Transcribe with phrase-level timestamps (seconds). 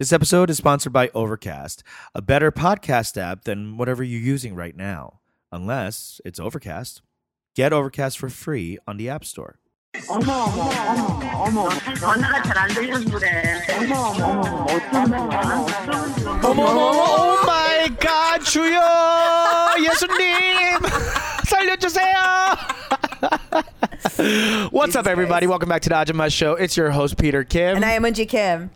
[0.00, 1.82] This episode is sponsored by Overcast,
[2.14, 5.20] a better podcast app than whatever you're using right now,
[5.52, 7.02] unless it's Overcast.
[7.54, 9.58] Get Overcast for free on the App Store.
[10.08, 11.68] 어머 어머 어머 어머 어머
[13.76, 15.12] 어머 어머 어쩌면
[16.44, 20.80] 어머 어머 oh my god 주여 예수님
[21.44, 22.16] 살려주세요
[24.72, 25.46] What's up everybody?
[25.46, 26.54] Welcome back to the Ajumma show.
[26.54, 27.76] It's your host Peter Kim.
[27.76, 28.70] And I am Eunji Kim.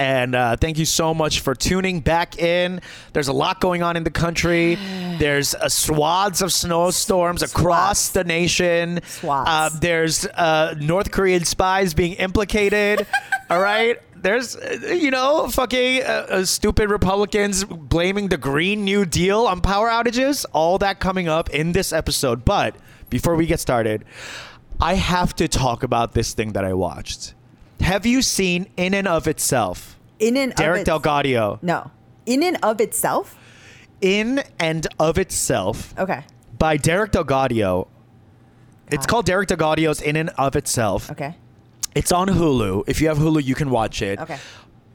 [0.00, 2.80] And uh, thank you so much for tuning back in.
[3.12, 4.74] There's a lot going on in the country.
[5.18, 9.00] There's uh, swaths of snowstorms across the nation.
[9.04, 9.50] Swaths.
[9.50, 13.06] Uh, there's uh, North Korean spies being implicated.
[13.50, 14.00] all right.
[14.16, 19.90] There's, uh, you know, fucking uh, stupid Republicans blaming the Green New Deal on power
[19.90, 20.46] outages.
[20.52, 22.46] All that coming up in this episode.
[22.46, 22.76] But
[23.10, 24.06] before we get started,
[24.80, 27.34] I have to talk about this thing that I watched.
[27.80, 29.96] Have you seen In and of Itself?
[30.18, 31.62] In and Derek of DelGaudio.
[31.62, 31.90] No.
[32.26, 33.36] In and of itself?
[34.00, 36.24] In and of Itself Okay.
[36.58, 37.88] by Derek DelGaudio.
[38.90, 41.10] It's called Derek DelGaudio's In and of Itself.
[41.10, 41.34] Okay.
[41.94, 42.84] It's on Hulu.
[42.86, 44.18] If you have Hulu, you can watch it.
[44.20, 44.38] Okay.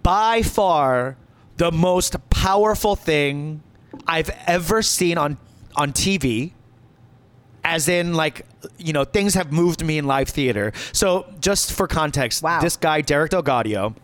[0.03, 1.17] By far
[1.58, 3.61] the most powerful thing
[4.08, 5.38] I've ever seen on
[5.75, 6.52] on TV.
[7.64, 8.45] As in, like,
[8.77, 10.71] you know, things have moved me in live theater.
[10.91, 12.61] So, just for context, Wow.
[12.61, 13.95] this guy, Derek DelGaudio,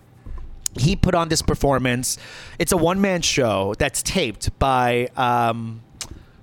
[0.77, 2.17] he put on this performance.
[2.59, 5.81] It's a one man show that's taped by um,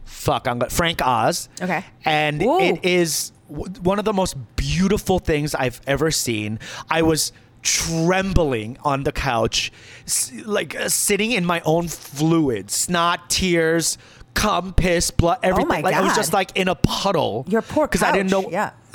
[0.04, 1.48] fuck, I'm go- Frank Oz.
[1.62, 1.84] Okay.
[2.04, 2.60] and Ooh.
[2.60, 6.58] it is w- one of the most beautiful things I've ever seen.
[6.90, 9.72] I was trembling on the couch,
[10.06, 13.96] s- like uh, sitting in my own fluids, snot, tears.
[14.34, 15.66] Cum, piss, blood, everything.
[15.66, 17.44] Oh my like I was just like in a puddle.
[17.48, 18.48] Your poor because I didn't know.
[18.50, 18.70] Yeah.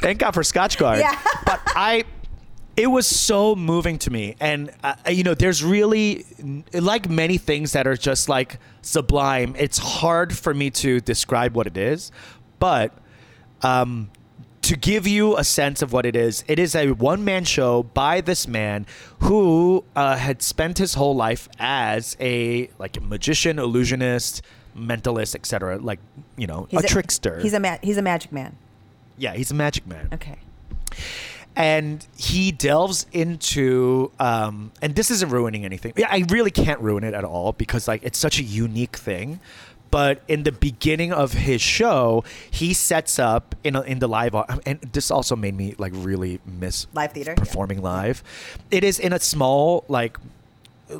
[0.00, 0.98] Thank God for Scotchgard.
[0.98, 1.18] Yeah.
[1.46, 2.04] but I,
[2.76, 6.24] it was so moving to me, and uh, you know, there's really
[6.72, 9.54] like many things that are just like sublime.
[9.58, 12.10] It's hard for me to describe what it is,
[12.58, 12.92] but
[13.62, 14.10] um,
[14.70, 17.82] to give you a sense of what it is, it is a one man show
[17.82, 18.86] by this man
[19.18, 24.42] who uh, had spent his whole life as a like a magician, illusionist,
[24.76, 25.78] mentalist, etc.
[25.78, 25.98] Like
[26.36, 27.40] you know, a, trickster.
[27.40, 28.54] He's a ma- he's a magic man.
[29.18, 30.38] yeah, he's a magic man Okay.
[31.56, 37.02] and he delves into um, and this isn't ruining anything yeah i really can't ruin
[37.02, 39.40] it at all because like it's such a unique thing
[39.90, 44.34] but in the beginning of his show he sets up in, a, in the live
[44.66, 47.42] and this also made me like really miss Live theater, yeah.
[47.42, 48.22] performing live
[48.70, 50.16] it is in a small like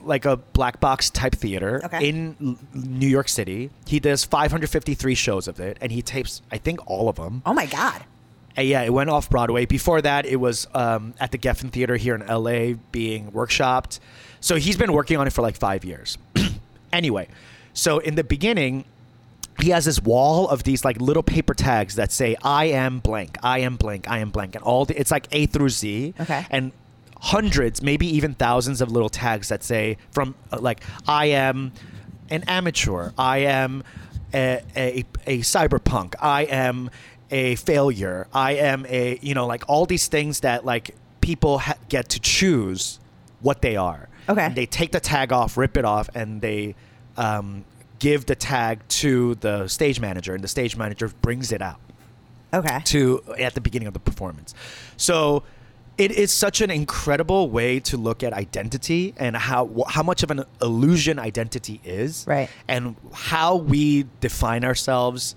[0.04, 2.08] like a black box type theater Okay.
[2.08, 3.70] in L- New York City.
[3.86, 7.42] He does 553 shows of it, and he tapes, I think, all of them.
[7.44, 8.04] Oh my God.
[8.56, 9.66] Uh, yeah, it went off Broadway.
[9.66, 13.98] Before that, it was um, at the Geffen Theater here in LA being workshopped.
[14.40, 16.18] So he's been working on it for like five years.
[16.92, 17.26] anyway,
[17.80, 18.84] so in the beginning,
[19.58, 23.38] he has this wall of these like little paper tags that say "I am blank,"
[23.42, 26.12] "I am blank," "I am blank," and all the, it's like A through Z.
[26.20, 26.46] Okay.
[26.50, 26.72] And
[27.22, 31.72] hundreds, maybe even thousands of little tags that say from uh, like "I am
[32.28, 33.82] an amateur," "I am
[34.34, 36.90] a, a, a cyberpunk," "I am
[37.30, 41.78] a failure," "I am a you know like all these things that like people ha-
[41.88, 43.00] get to choose
[43.40, 44.10] what they are.
[44.28, 44.42] Okay.
[44.42, 46.74] And they take the tag off, rip it off, and they
[47.16, 47.64] um,
[48.00, 51.78] give the tag to the stage manager, and the stage manager brings it out
[52.52, 52.80] Okay.
[52.86, 54.54] to at the beginning of the performance.
[54.96, 55.44] So
[55.98, 60.30] it is such an incredible way to look at identity and how how much of
[60.32, 62.48] an illusion identity is, Right.
[62.66, 65.36] And how we define ourselves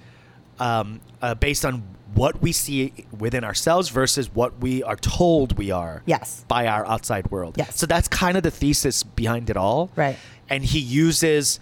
[0.60, 1.84] um, uh, based on
[2.16, 6.46] what we see within ourselves versus what we are told we are Yes.
[6.48, 7.56] by our outside world.
[7.58, 7.78] Yes.
[7.78, 9.90] So that's kind of the thesis behind it all.
[9.96, 10.16] Right.
[10.48, 11.60] And he uses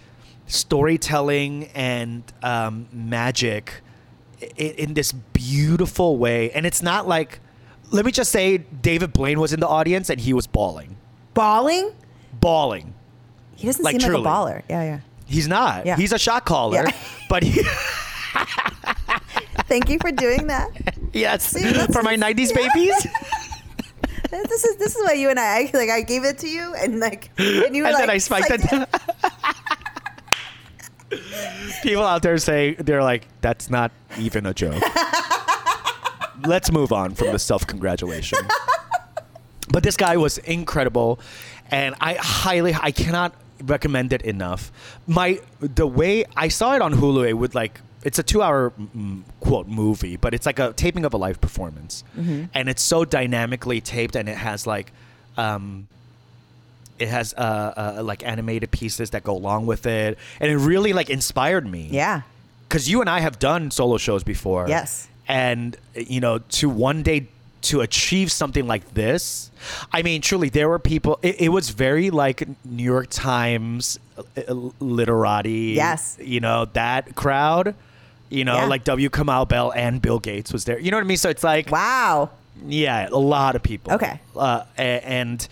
[0.52, 3.80] storytelling and um, magic
[4.56, 6.50] in, in this beautiful way.
[6.50, 7.40] And it's not like,
[7.90, 10.96] let me just say, David Blaine was in the audience and he was bawling.
[11.34, 11.92] Balling?
[12.40, 12.94] Bawling.
[13.56, 14.22] He doesn't Like seem truly.
[14.22, 14.62] like a baller.
[14.68, 15.00] Yeah, yeah.
[15.26, 15.86] He's not.
[15.86, 15.96] Yeah.
[15.96, 16.84] He's a shot caller.
[16.86, 16.92] Yeah.
[17.28, 17.62] But he,
[19.68, 20.68] Thank you for doing that.
[21.14, 22.68] yes, See, for my 90s yeah.
[22.68, 23.06] babies.
[24.30, 27.00] this is this is why you and I like I gave it to you and
[27.00, 28.88] like and you were and like then I spiked it.
[31.82, 34.82] People out there say they're like, that's not even a joke.
[36.46, 38.38] Let's move on from the self congratulation.
[39.68, 41.20] but this guy was incredible,
[41.70, 44.72] and I highly, I cannot recommend it enough.
[45.06, 49.22] My the way I saw it on Hulu, it would like it's a two-hour mm,
[49.40, 53.80] quote movie, but it's like a taping of a live performance, and it's so dynamically
[53.80, 54.92] taped, and it has like
[55.36, 55.86] Um,
[56.98, 60.92] it has uh, uh, like animated pieces that go along with it, and it really
[60.92, 61.88] like inspired me.
[61.90, 62.22] Yeah.
[62.68, 64.68] because you and I have done solo shows before.
[64.68, 65.08] Yes.
[65.28, 67.26] and you know to one day
[67.62, 69.50] to achieve something like this,
[69.92, 71.18] I mean, truly, there were people.
[71.22, 75.74] It, it was very like New York Times uh, literati.
[75.76, 76.18] Yes.
[76.20, 77.74] you know that crowd.
[78.30, 78.66] You know, Yeah.
[78.66, 79.10] like W.
[79.10, 80.78] Kamau Bell and Bill Gates was there.
[80.78, 81.18] You know what I mean?
[81.18, 82.30] So it's like, Wow.
[82.66, 83.92] yeah, a lot of people.
[83.92, 84.20] Okay.
[84.34, 85.46] uh, and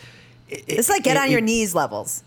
[0.51, 2.23] it- It's like get it- on your knees levels.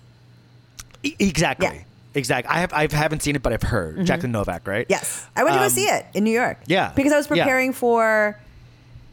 [1.03, 1.67] Exactly.
[1.67, 1.73] Yeah.
[1.73, 1.87] Mm-hmm.
[2.15, 2.49] Exactly.
[2.55, 4.85] I have I haven't seen it, but I've heard Jacqueline Novak, right?
[4.87, 5.25] Yes.
[5.35, 6.59] I went to go Um, see it in New York.
[6.67, 6.91] yeah.
[6.95, 7.43] Because I was Yeah.
[7.43, 8.37] preparing for.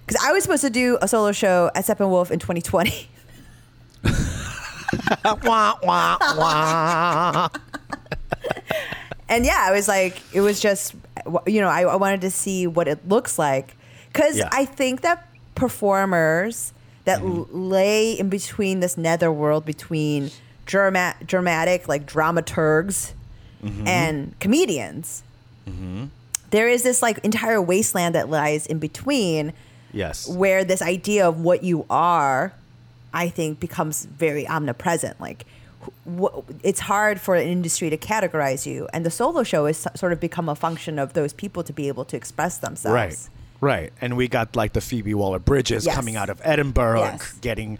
[0.06, 3.08] Because I was supposed to do a solo show at Steppenwolf in 2020.
[5.24, 7.48] wah, wah, wah.
[9.28, 10.94] And yeah, I was like, it was just,
[11.46, 13.76] you know, I, I wanted to see what it looks like.
[14.12, 14.48] Because Yeah.
[14.52, 16.72] I think that performers
[17.04, 17.38] that mm-hmm.
[17.38, 20.30] l- lay in between this netherworld between
[20.66, 23.12] drama- dramatic, like dramaturgs
[23.62, 23.86] mm-hmm.
[23.86, 25.22] and comedians,
[25.68, 26.06] mm-hmm.
[26.50, 29.52] there is this like entire wasteland that lies in between
[29.92, 30.28] Yes.
[30.28, 32.52] where this idea of what you are,
[33.12, 35.20] I think, becomes very omnipresent.
[35.20, 35.46] Like,
[36.06, 39.90] wh- it's hard for an industry to categorize you, and the solo show has so-
[39.96, 42.94] sort of become a function of those people to be able to express themselves.
[42.94, 43.39] Right.
[43.60, 43.92] Right.
[44.00, 45.94] And we got like the Phoebe Waller Bridges Yes.
[45.94, 47.78] coming out of Edinburgh and getting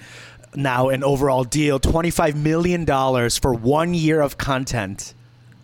[0.54, 2.84] now an overall deal $25 million
[3.30, 5.14] for one year of content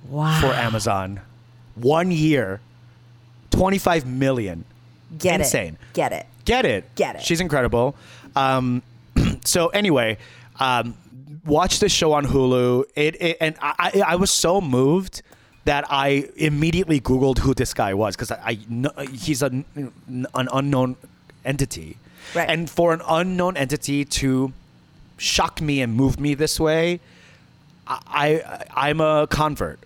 [0.08, 0.40] Wow.
[0.40, 1.20] for Amazon.
[1.74, 2.60] One year.
[3.50, 4.64] 25 million.
[5.18, 5.74] Get Insane.
[5.74, 5.78] it.
[5.94, 6.26] Get it.
[6.44, 6.94] Get it.
[6.94, 7.22] Get it.
[7.22, 7.94] She's incredible.
[8.34, 8.82] Um,
[9.44, 10.18] so anyway,
[10.60, 10.96] um,
[11.44, 12.84] watch this show on Hulu.
[12.94, 15.22] It, it and I, I I was so moved
[15.66, 18.58] that I immediately Googled who this guy was because I,
[18.96, 20.96] I he's an an unknown
[21.44, 21.96] entity,
[22.34, 22.48] Right.
[22.48, 24.52] and for an unknown entity to
[25.18, 27.00] shock me and move me this way,
[27.86, 29.78] I, I I'm a convert.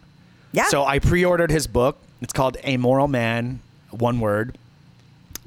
[0.52, 0.66] Yeah.
[0.68, 1.98] So I pre-ordered his book.
[2.20, 3.60] It's called Amoral Man,
[3.90, 4.56] one word.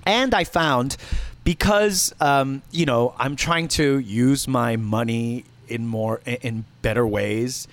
[0.06, 0.97] And I found
[1.44, 7.68] because um, you know I'm trying to use my money in more in better ways,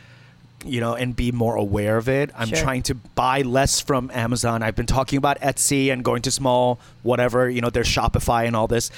[0.65, 2.31] you know, and be more aware of it.
[2.37, 2.59] I'm Sure.
[2.59, 4.63] trying to buy less from Amazon.
[4.63, 7.71] I've been talking about Etsy and going to small whatever you know.
[7.71, 8.91] There's Shopify and all this.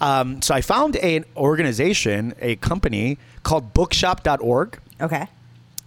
[0.00, 5.26] Um, so I found an organization, a company called Bookshop.org Okay.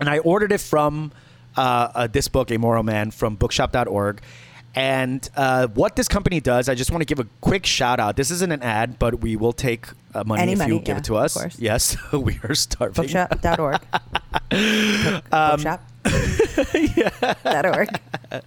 [0.02, 1.12] and I ordered it from
[1.58, 4.22] uh, uh, this book, Amoral Man, from bookshop.org.
[4.74, 8.16] And uh, what this company does, I just want to give a quick shout out.
[8.16, 10.96] This isn't an ad, but we will take uh, money Any if money, you give
[10.96, 11.60] yeah, it to us.
[11.60, 12.94] Yes, we are starving.
[13.04, 13.82] Bookshop.org.
[13.92, 15.84] Book, Um, bookshop.
[17.44, 17.90] Dot org.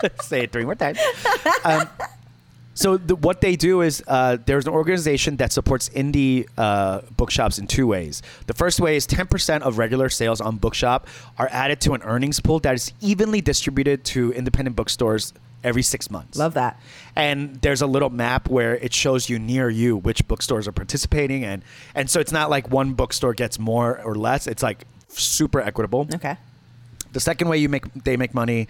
[0.22, 0.98] Say it three more times.
[1.64, 1.88] um,
[2.74, 7.58] so the, what they do is uh, there's an organization that supports indie uh, bookshops
[7.58, 8.22] in two ways.
[8.46, 11.08] The first way is 10% of regular sales on Bookshop
[11.38, 15.32] are added to an earnings pool that is evenly distributed to independent bookstores
[15.64, 16.38] every six months.
[16.38, 16.80] Love that.
[17.16, 21.44] and there's a little map where it shows you near you which bookstores are participating
[21.44, 21.62] and
[21.94, 26.06] and so it's not like one bookstore gets more or less it's like super equitable
[26.14, 26.36] Okay.
[27.12, 28.68] the second way you make they make money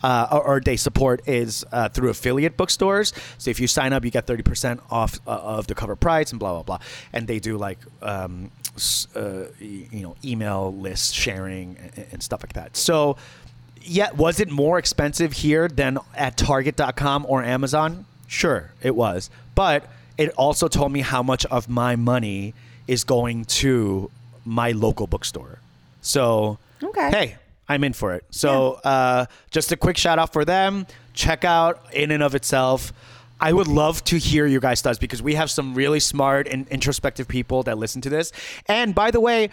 [0.00, 3.12] uh, or, or they support is uh, through affiliate bookstores.
[3.36, 6.30] So if you sign up, you get thirty percent off uh, of the cover price
[6.30, 6.78] and blah blah blah.
[7.12, 8.52] And they do like um,
[9.16, 12.76] uh, you know email list sharing and, and stuff like that.
[12.76, 13.16] So
[13.82, 18.06] yeah, was it more expensive here than at Target.com or Amazon?
[18.26, 22.54] Sure, it was, but it also told me how much of my money
[22.86, 24.10] is going to
[24.44, 25.58] my local bookstore.
[26.00, 27.10] So Okay.
[27.10, 27.36] hey,
[27.68, 28.24] I'm in for it.
[28.30, 30.86] So uh, just a quick shout out for them.
[31.14, 32.92] Check out in and of itself.
[33.40, 36.66] I would love to hear your guys' thoughts because we have some really smart and
[36.68, 38.32] introspective people that listen to this.
[38.66, 39.50] And by the way,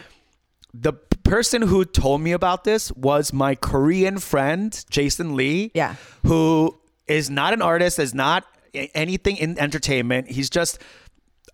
[0.74, 0.94] the
[1.26, 5.72] person who told me about this was my Korean friend, Jason Lee.
[5.74, 5.96] Yeah.
[6.24, 6.78] Who
[7.08, 10.30] is not an artist, is not anything in entertainment.
[10.30, 10.80] He's just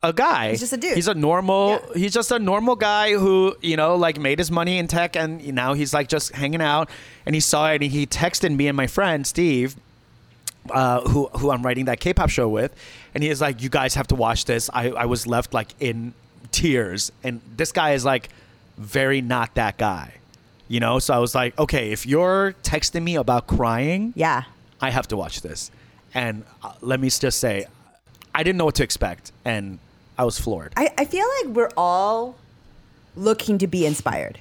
[0.04, 0.52] a guy.
[0.52, 0.96] He's just a dude.
[0.96, 1.70] He's a normal.
[1.70, 1.94] Yeah.
[1.96, 5.54] He's just a normal guy who you know like made his money in tech, and
[5.54, 6.90] now he's like just hanging out.
[7.26, 9.76] And he saw it, and he texted me and my friend Steve,
[10.70, 12.76] uh, who who I'm writing that K-pop show with,
[13.14, 15.74] and he is like, "You guys have to watch this." I I was left like
[15.80, 16.14] in
[16.52, 18.30] tears, and this guy is like
[18.78, 20.14] very not that guy,
[20.68, 21.00] you know.
[21.00, 24.44] So I was like, okay, if you're texting me about crying, Yeah.
[24.82, 25.70] I have to watch this.
[26.14, 27.66] And uh, let me just say,
[28.34, 29.80] I didn't know what to expect, and
[30.18, 30.74] I was floored.
[30.76, 32.36] I, I feel like we're all
[33.16, 34.40] looking to be inspired.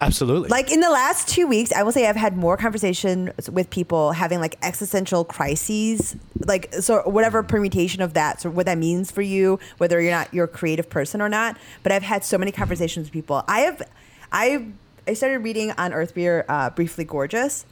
[0.00, 0.48] Absolutely.
[0.50, 4.12] Like in the last two weeks, I will say I've had more conversations with people
[4.12, 9.22] having like existential crises, like so whatever permutation of that, so what that means for
[9.22, 11.56] you, whether you're not you're a creative person or not.
[11.82, 13.42] But I've had so many conversations with people.
[13.48, 13.82] I have,
[14.30, 14.66] I
[15.08, 17.64] I started reading on Earth We're, uh, briefly gorgeous.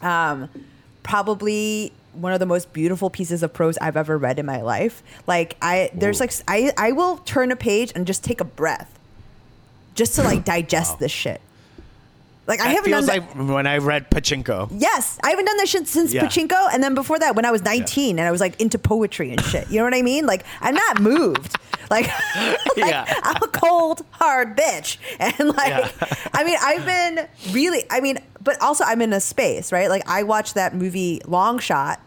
[0.00, 0.48] Um,
[1.02, 5.02] probably one of the most beautiful pieces of prose I've ever read in my life.
[5.26, 8.98] Like I, there's like I I will turn a page and just take a breath,
[9.94, 11.40] just to like digest this shit.
[12.46, 13.36] Like I haven't done feels that.
[13.38, 14.68] like when I read Pachinko.
[14.76, 16.24] Yes, I haven't done that shit since Yeah.
[16.26, 19.30] Pachinko, and then before that, when I was 19 and I was like into poetry
[19.30, 19.70] and shit.
[19.70, 20.26] You know what I mean?
[20.26, 21.56] Like I'm not moved.
[21.90, 22.06] Like,
[22.36, 23.04] like, Yeah.
[23.22, 25.90] I'm a cold, hard bitch, and like Yeah.
[26.32, 27.84] I mean, I've been really.
[27.90, 29.90] I mean, but also I'm in a space, right?
[29.90, 32.00] Like I watched that movie Long Shot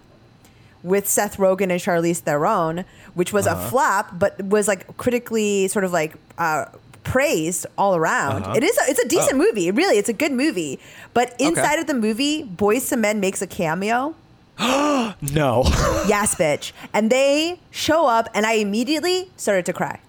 [0.82, 3.64] with Seth Rogen and Charlize Theron, which was Uh-huh.
[3.64, 6.66] a flop, but was like critically sort of like uh,
[7.06, 8.44] praised all around.
[8.44, 8.54] Uh-huh.
[8.58, 8.78] It is.
[8.78, 9.46] A, it's a decent Oh.
[9.46, 9.72] movie.
[9.72, 10.80] Really, it's a good movie.
[11.14, 14.16] But inside of the movie, Boyz II Men makes a cameo.
[15.22, 15.64] No.
[16.08, 16.72] Yes, bitch.
[16.94, 20.00] And they show up, and I immediately started to cry.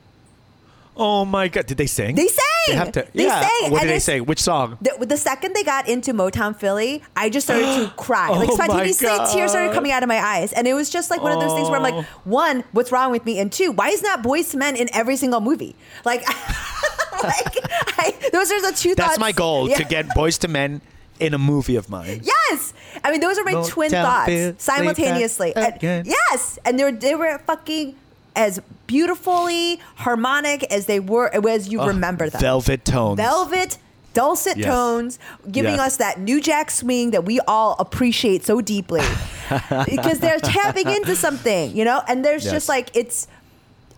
[0.96, 1.66] oh my god.
[1.66, 2.14] Did they sing?
[2.16, 2.42] They sang.
[2.68, 3.06] They have to.
[3.14, 3.40] They yeah.
[3.46, 4.20] sang, What did they say?
[4.20, 4.76] Which song?
[4.80, 8.28] The, the second they got into Motown Philly, I just started to cry.
[8.30, 11.22] Like Oh spontaneously, tears started coming out of my eyes, and it was just like
[11.22, 12.20] one of those things where I'm like, Oh.
[12.24, 15.16] one, what's wrong with me, and two, why is not Boyz II Men in every
[15.16, 15.76] single movie?
[16.04, 16.24] Like,
[17.24, 17.58] like
[17.98, 19.18] I, those are the two That's thoughts.
[19.18, 19.76] my goal Yeah.
[19.78, 20.80] to get Boyz II Men
[21.18, 22.20] in a movie of mine.
[22.22, 25.54] Yes, I mean those are my twin thoughts simultaneously.
[25.56, 27.94] And- yes, and they were they were fucking
[28.34, 32.40] as beautifully harmonic as they were as you remember them.
[32.40, 33.16] Velvet tones.
[33.16, 33.78] velvet
[34.14, 34.66] dulcet Yes.
[34.66, 35.18] tones
[35.50, 35.80] giving Yes.
[35.80, 39.02] us that new jack swing that we all appreciate so deeply
[39.86, 42.52] because they're tapping into something you know and there's Yes.
[42.54, 43.26] just like it's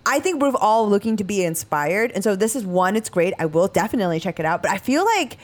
[0.07, 3.35] i think we're all looking to be inspired and so this is one it's great
[3.39, 5.37] i will definitely check it out but i feel like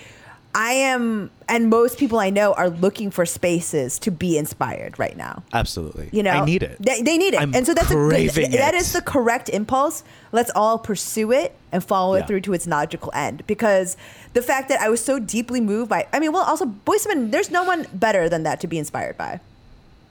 [0.55, 5.17] i am and most people i know are looking for spaces to be inspired right
[5.17, 6.09] now Absolutely.
[6.13, 6.77] you know, I need it.
[6.81, 8.31] They, they need it, I'm and so that's a good.
[8.31, 10.03] That the correct impulse.
[10.33, 12.23] Let's all pursue it and follow Yeah.
[12.23, 13.47] it through to its logical end.
[13.47, 13.97] Because
[14.33, 17.15] the fact that I was so deeply moved by, I mean, well, also Boyz II
[17.15, 17.31] Men.
[17.31, 19.41] There's no one better than that to be inspired by.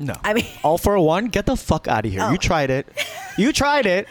[0.03, 0.15] No.
[0.24, 1.25] I mean- all for one.
[1.27, 2.22] Get the fuck out of here.
[2.24, 2.31] Oh.
[2.31, 2.88] You tried it.
[3.38, 4.07] You tried it.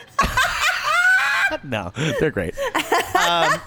[1.65, 2.55] no, they're great.
[3.15, 3.61] Um,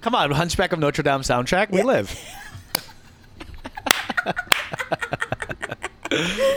[0.00, 1.70] come on, Hunchback of Notre Dame soundtrack.
[1.70, 1.84] We Yeah.
[1.84, 2.18] live.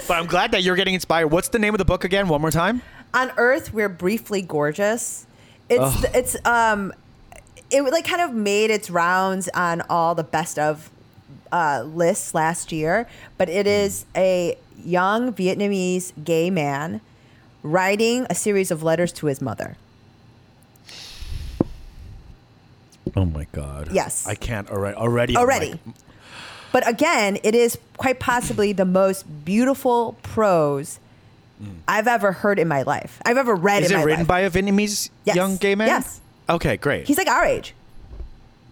[0.07, 1.27] but I'm glad that you're getting inspired.
[1.27, 2.27] What's the name of the book again?
[2.27, 2.81] One more time.
[3.13, 5.25] On Earth, we're briefly gorgeous.
[5.69, 6.93] It's it's um,
[7.71, 10.89] it like kind of made its rounds on all the best of
[11.51, 17.01] uh, lists last year, but it is a young Vietnamese gay man
[17.63, 19.77] writing a series of letters to his mother.
[23.15, 23.89] Oh my god.
[23.91, 24.27] Yes.
[24.27, 24.97] I can't already.
[24.97, 25.37] Already.
[25.37, 25.71] Already.
[25.71, 25.79] like,
[26.71, 30.99] but again, it is quite possibly the most beautiful prose
[31.87, 33.21] I've ever heard in my life.
[33.25, 34.27] I've ever read is it written life.
[34.27, 35.35] by a Vietnamese Yes.
[35.37, 35.87] young gay man?
[35.87, 36.19] Yes.
[36.49, 37.07] Okay, great.
[37.07, 37.73] He's like our age.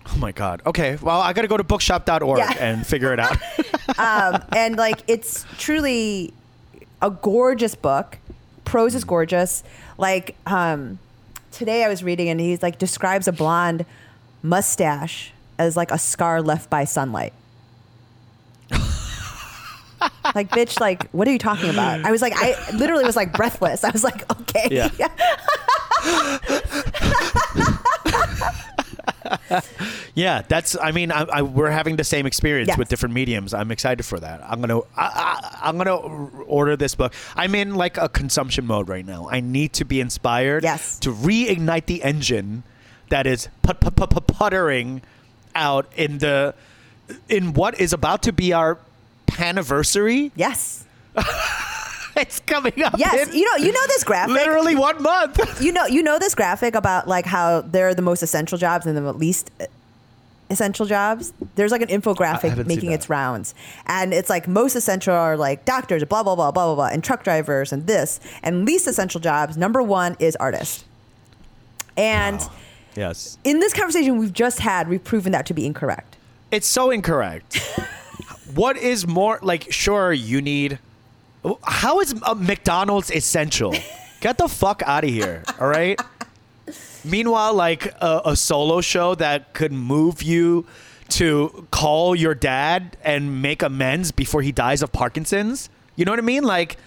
[0.08, 0.62] Oh my god.
[0.66, 0.98] Okay.
[1.02, 2.54] Well, I got to go to bookshop.org Yeah.
[2.60, 3.38] and figure it out.
[3.98, 6.34] Um, and like it's truly
[7.02, 8.18] a gorgeous book.
[8.66, 9.62] Prose is gorgeous.
[9.98, 11.00] Like um,
[11.52, 13.86] today I was reading and he's like describes a blonde
[14.42, 17.34] mustache as like a scar left by sunlight.
[20.34, 23.32] like bitch like what are you talking about i was like i literally was like
[23.34, 24.90] breathless i was like okay Yeah.
[30.16, 30.78] Yeah, that's.
[30.80, 32.78] I mean, I, I, we're having the same experience Yes.
[32.78, 33.54] with different mediums.
[33.54, 34.42] I'm excited for that.
[34.48, 34.80] I'm gonna.
[34.80, 37.14] I, I, I'm gonna order this book.
[37.36, 39.28] I'm in like a consumption mode right now.
[39.32, 40.62] I need to be inspired.
[40.64, 41.00] Yes.
[41.00, 42.62] To reignite the engine
[43.10, 45.02] that is put, put, put, put, puttering
[45.56, 46.54] out in the
[47.28, 48.78] in what is about to be our
[49.40, 50.32] anniversary.
[50.36, 50.86] yes
[52.16, 52.94] It's coming up.
[53.00, 55.62] yes in you know you know this graphic literally one month.
[55.62, 58.96] you know you know this graphic about like how they're the most essential jobs and
[58.96, 59.50] the least
[60.54, 63.54] essential jobs there's like an infographic making its rounds
[63.88, 67.04] and it's like most essential are like doctors blah blah blah blah blah blah and
[67.04, 70.86] truck drivers and this and least essential jobs number one is artist
[71.98, 72.40] and
[72.96, 73.38] yes.
[73.44, 76.16] in this conversation we've just had we've proven that to be incorrect
[76.54, 77.58] It's so incorrect.
[78.54, 79.72] what is more like?
[79.72, 80.78] Sure, you need.
[81.64, 83.74] How is uh, McDonald's essential?
[84.22, 85.42] Get the fuck out of here!
[85.60, 86.00] All right.
[87.06, 90.66] Meanwhile, like a, a solo show that could move you
[91.10, 95.70] to call your dad and make amends before he dies of Parkinson's.
[95.96, 96.44] You know what I mean?
[96.44, 96.78] Like,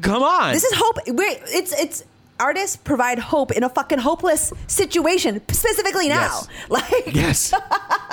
[0.00, 0.52] come on.
[0.52, 2.04] this is hope wait it's it's
[2.40, 6.40] artists provide hope in a fucking hopeless situation, specifically now.
[6.42, 6.48] Yes.
[6.68, 7.54] Like, Yes.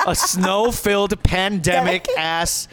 [0.07, 2.67] a snow filled pandemic ass,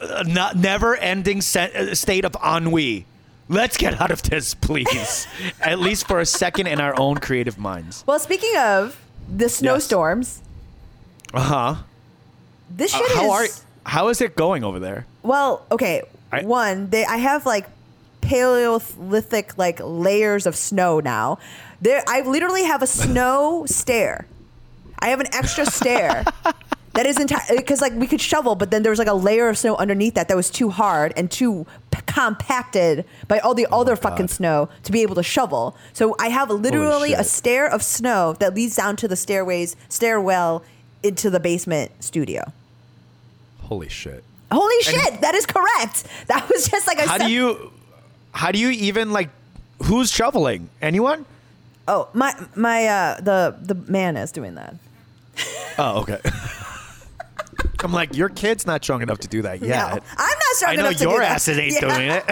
[0.00, 3.06] uh, not, never ending se- uh, state of ennui.
[3.50, 5.26] Let's get out of this, please.
[5.60, 8.04] At least for a second in our own creative minds.
[8.06, 8.96] well, speaking of
[9.28, 10.40] the snowstorms,
[11.34, 11.74] Uh huh.
[12.70, 13.64] this shit how is.
[13.64, 15.04] are how is it going over there?
[15.22, 16.02] Well, okay.
[16.32, 17.66] I- One, they I have like
[18.20, 21.38] Paleolithic like layers of snow now.
[21.80, 24.26] There, I literally have a snow stair.
[24.98, 26.24] I have an extra stair
[27.00, 29.48] that is entire because like we could shovel, but then there was like a layer
[29.48, 33.66] of snow underneath that that was too hard and too p- compacted by all the
[33.72, 35.74] other fucking snow to be able to shovel.
[35.94, 37.26] So I have literally a shit.
[37.26, 40.62] stair of snow that leads down to the stairways stairwell
[41.02, 42.52] into the basement studio.
[43.62, 44.22] Holy shit.
[44.52, 46.04] Holy shit, that is correct.
[46.26, 47.72] That was just like a How do you
[48.32, 49.30] how do you even like
[49.84, 50.68] who's shoveling?
[50.82, 51.24] Anyone?
[51.88, 54.74] Oh, my my uh the the man is doing that.
[55.78, 56.18] Oh, okay.
[57.82, 59.68] I'm like, your kid's not strong enough to do that yet.
[59.94, 61.30] No, I'm not strong I know enough to do your that.
[61.32, 61.80] asses ain't Yeah.
[61.80, 62.24] doing it.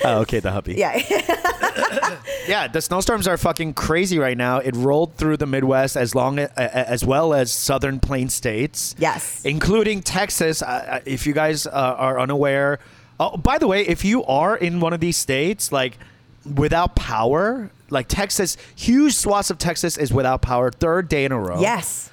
[0.04, 0.74] oh, okay, the hubby.
[0.74, 0.98] Yeah.
[2.48, 4.58] Yeah, the snowstorms are fucking crazy right now.
[4.58, 8.96] It rolled through the Midwest as long a- a- as well as southern plain states.
[8.98, 9.44] Yes.
[9.44, 10.60] including Texas.
[10.60, 12.80] Uh, if you guys uh, are unaware,
[13.20, 15.98] oh, by the way, if you are in one of these states, like
[16.56, 21.38] without power, like Texas, huge swaths of Texas is without power, third day in a
[21.38, 21.60] row.
[21.60, 22.10] yes.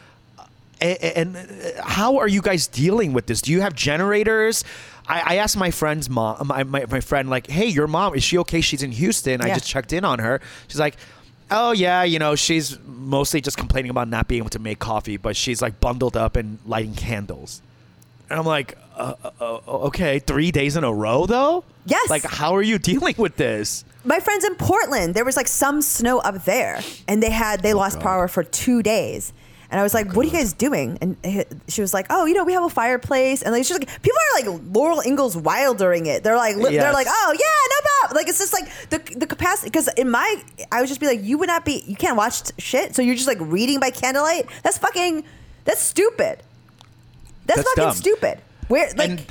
[0.82, 3.42] And, uh, how are you guys dealing with this?
[3.42, 4.64] Do you have generators?
[5.08, 8.24] I, I asked my friend's mom, my, my, my friend, like, hey, your mom, is
[8.24, 8.62] she okay?
[8.62, 9.42] She's in Houston.
[9.42, 10.40] I just checked in on her.
[10.68, 10.96] She's like,
[11.52, 15.18] oh, yeah, you know, she's mostly just complaining about not being able to make coffee,
[15.18, 17.62] but she's like bundled up and lighting candles.
[18.30, 21.64] And I'm like, uh, uh, uh, okay, three days in a row, though?
[21.86, 22.10] Yes.
[22.10, 23.84] Like, how are you dealing with this?
[24.04, 27.74] My friends in Portland, there was like some snow up there, and they had they
[27.74, 28.04] lost God.
[28.04, 29.34] power for two days.
[29.72, 32.26] And I was like, "What are you guys doing?" And he- she was like, "Oh,
[32.26, 35.38] you know, we have a fireplace." And like, she's like, "People are like Laurel Ingalls
[35.38, 36.24] Wildering it.
[36.24, 39.28] They're like, li- they're like, oh yeah, no problem." Like it's just like the the
[39.28, 39.70] capacity.
[39.70, 42.42] Because in my, I would just be like, you would not be, you can't watch
[42.44, 44.48] t- shit, so you're just like reading by candlelight.
[44.64, 45.24] That's fucking,
[45.66, 46.42] that's stupid.
[47.46, 47.96] That's, That's fucking dumb.
[47.96, 48.40] stupid.
[48.70, 49.10] Where like.
[49.12, 49.26] and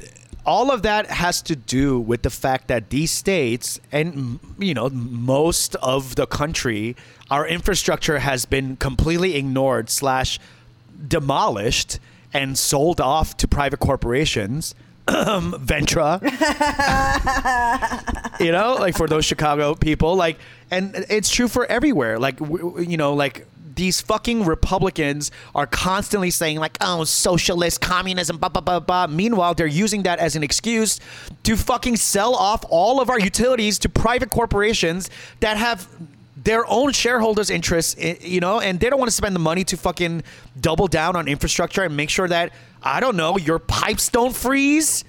[0.49, 4.89] all of that has to do with the fact that these states and you know
[4.89, 6.97] most of the country
[7.31, 10.41] our infrastructure has been completely ignored slash
[11.07, 11.99] demolished
[12.33, 14.75] and sold off to private corporations.
[15.07, 16.19] Ventra.
[18.41, 20.39] You know like for those chicago people like
[20.71, 22.21] and it's true for everywhere.
[22.21, 23.49] Like you know like
[23.79, 29.55] these fucking republicans are constantly saying like oh socialist communism blah blah blah blah meanwhile
[29.55, 30.99] they're using that as an excuse
[31.45, 35.89] to fucking sell off all of our utilities to private corporations that have
[36.37, 39.77] their own shareholders interests you know and they don't want to spend the money to
[39.77, 40.25] fucking
[40.61, 45.05] double down on infrastructure and make sure that i don't know your pipes don't freeze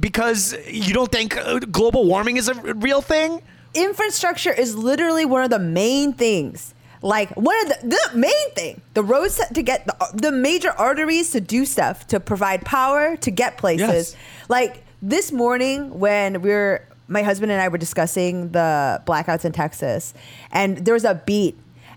[0.00, 3.42] because you don't think uh, global warming is a real thing?
[3.74, 6.74] infrastructure is literally one of the main things.
[7.02, 11.30] Like one of the, the main thing, the roads to get the, the major arteries
[11.30, 14.12] to do stuff, to provide power, to get places.
[14.12, 14.16] Yes.
[14.48, 19.52] Like this morning when we are my husband and I were discussing the blackouts in
[19.52, 20.12] Texas,
[20.50, 21.56] and there was a beat,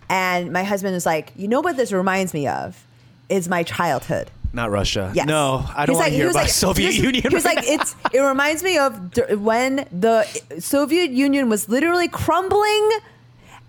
[0.09, 2.85] and my husband was like, "You know what this reminds me of?
[3.27, 5.11] Is my childhood." Not Russia.
[5.15, 5.27] Yes.
[5.27, 7.23] No, I don't He's want like- to he hear about like- Soviet was- Union.
[7.23, 7.73] He was right like, now.
[7.81, 7.95] it's.
[8.13, 10.23] It reminds me of d- when the
[10.59, 12.91] Soviet Union was literally crumbling.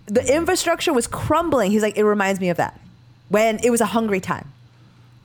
[0.05, 1.71] The infrastructure was crumbling.
[1.71, 2.79] He's like, it reminds me of that
[3.29, 4.47] when it was a hungry time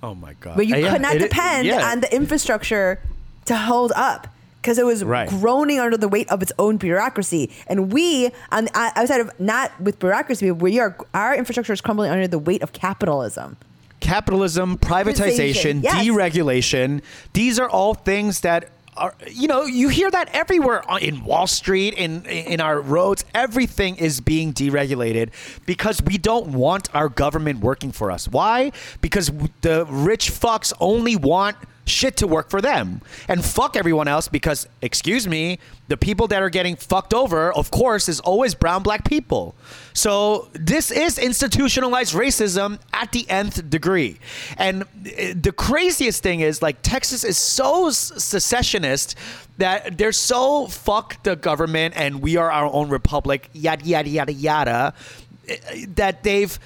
[0.03, 0.57] oh my god.
[0.57, 1.91] where you Uh, yeah, could not it- depend yeah.
[1.91, 3.01] on the infrastructure
[3.47, 4.29] to hold up
[4.63, 5.29] because it was Right.
[5.29, 7.51] groaning under the weight of its own bureaucracy.
[7.67, 12.29] And we, on outside of not with bureaucracy, we are our infrastructure is crumbling under
[12.29, 13.57] the weight of capitalism.
[14.01, 16.07] capitalism, privatization, Privatization, yes.
[16.07, 17.03] deregulation.
[17.33, 21.95] These are all things that are you know you hear that everywhere in Wall Street
[21.95, 23.25] in in our roads.
[23.35, 25.31] Everything is being deregulated
[25.67, 28.29] because we don't want our government working for us.
[28.29, 28.73] Why?
[29.01, 29.31] Because
[29.63, 31.57] the rich fucks only want
[31.89, 33.01] shit to work for them.
[33.29, 37.71] And fuck everyone else because excuse me the people that are getting fucked over of
[37.71, 39.55] course is always brown black people.
[39.95, 44.19] So this is institutionalized racism at the nth degree.
[44.57, 49.17] And uh, the craziest thing is like texas is so secessionist
[49.59, 54.33] that they're so fuck the government and we are our own republic yada yada yada
[54.33, 54.95] yada
[55.51, 55.55] uh,
[55.89, 56.59] that they've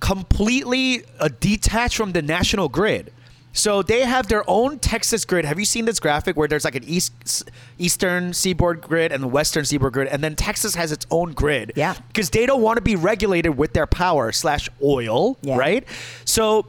[0.00, 3.12] completely uh, detached from the national grid
[3.52, 5.44] So they have their own Texas grid.
[5.44, 9.26] Have you seen this graphic where there's like an east eastern seaboard grid and the
[9.28, 11.72] western seaboard grid, and then Texas has its own grid?
[11.74, 11.94] Yeah.
[12.08, 15.56] Because they don't want to be regulated with their power slash oil, Yeah.
[15.56, 15.84] right?
[16.24, 16.66] So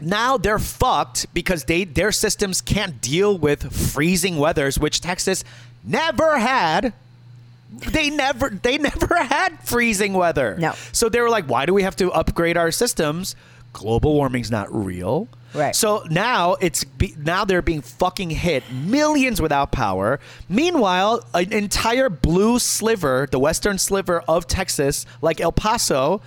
[0.00, 5.42] now they're fucked because they their systems can't deal with freezing weathers, which Texas
[5.84, 6.92] never had.
[7.72, 10.56] They never they never had freezing weather.
[10.56, 10.72] No.
[10.92, 13.34] So they were like, why do we have to upgrade our systems?
[13.72, 15.26] Global warming's not real.
[15.54, 15.74] Right.
[15.74, 20.20] So now it's be, now they're being fucking hit millions without power.
[20.48, 26.20] Meanwhile, an entire blue sliver, the western sliver of Texas, like El Paso,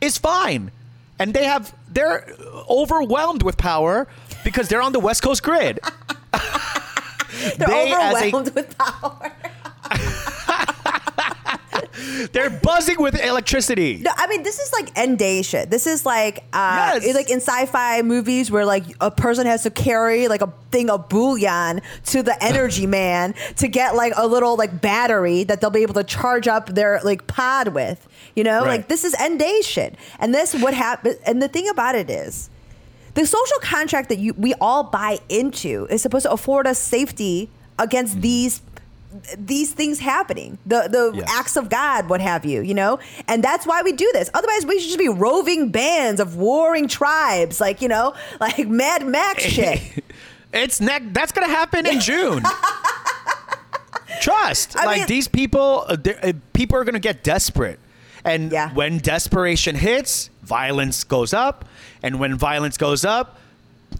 [0.00, 0.70] is fine.
[1.18, 2.26] And they have they're
[2.70, 4.06] overwhelmed with power
[4.44, 5.80] because they're on the West Coast grid.
[7.56, 9.32] They're They, as a- overwhelmed with power.
[12.32, 13.98] They're buzzing with electricity.
[14.02, 15.70] No, I mean this is like end day shit.
[15.70, 17.04] This is like uh Yes.
[17.04, 20.90] it's like in sci-fi movies where like a person has to carry like a thing
[20.90, 25.70] of bullion to the energy man to get like a little like battery that they'll
[25.70, 28.06] be able to charge up their like pod with.
[28.34, 28.78] You know, Right.
[28.78, 29.96] like this is end day shit.
[30.18, 32.50] And this what happened and the thing about it is
[33.14, 37.48] the social contract that you we all buy into is supposed to afford us safety
[37.80, 38.60] against these
[39.38, 41.30] these things happening the the Yes.
[41.34, 44.66] acts of god what have you you know and that's why we do this otherwise
[44.66, 49.42] we should just be roving bands of warring tribes like you know like mad max
[49.44, 49.80] shit
[50.50, 51.02] It's neck.
[51.12, 52.42] That's gonna happen in June.
[54.20, 54.76] Trust.
[54.76, 57.78] I like mean- these people, uh, uh, people are gonna get desperate,
[58.24, 58.72] and Yeah.
[58.72, 61.66] when desperation hits, violence goes up,
[62.02, 63.38] and when violence goes up,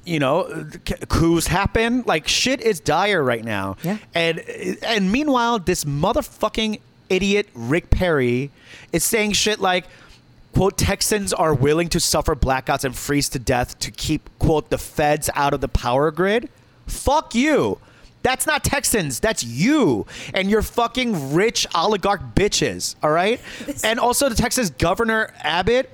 [0.04, 0.66] you know,
[1.08, 2.02] coups happen.
[2.06, 3.76] Like shit is dire right now.
[3.82, 3.98] Yeah.
[4.14, 4.40] And
[4.82, 8.50] and meanwhile, this motherfucking idiot Rick Perry
[8.92, 9.84] is saying shit like.
[10.54, 14.78] Quote, Texans are willing to suffer blackouts and freeze to death to keep, quote, the
[14.78, 16.48] feds out of the power grid.
[16.86, 17.78] Fuck you.
[18.22, 19.20] That's not Texans.
[19.20, 22.96] That's you and your fucking rich oligarch bitches.
[23.02, 23.40] All right.
[23.84, 25.90] And also, the Texas governor Abbott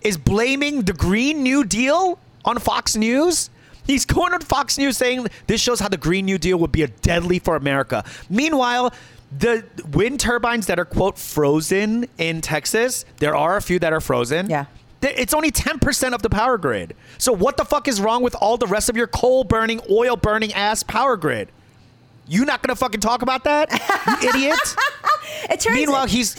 [0.00, 3.50] is blaming the Green New Deal on Fox News.
[3.86, 6.82] He's going on Fox News saying this shows how the Green New Deal would be
[6.82, 8.04] a deadly for America.
[8.30, 8.92] Meanwhile,
[9.36, 14.00] the wind turbines that are quote frozen in Texas, there are a few that are
[14.00, 14.48] frozen.
[14.48, 14.66] Yeah.
[15.02, 16.96] It's only 10% of the power grid.
[17.18, 20.16] So what the fuck is wrong with all the rest of your coal burning, oil
[20.16, 21.52] burning ass power grid?
[22.26, 23.70] You not gonna fucking talk about that,
[24.22, 24.58] you idiot?
[25.50, 26.34] it turns Meanwhile, he's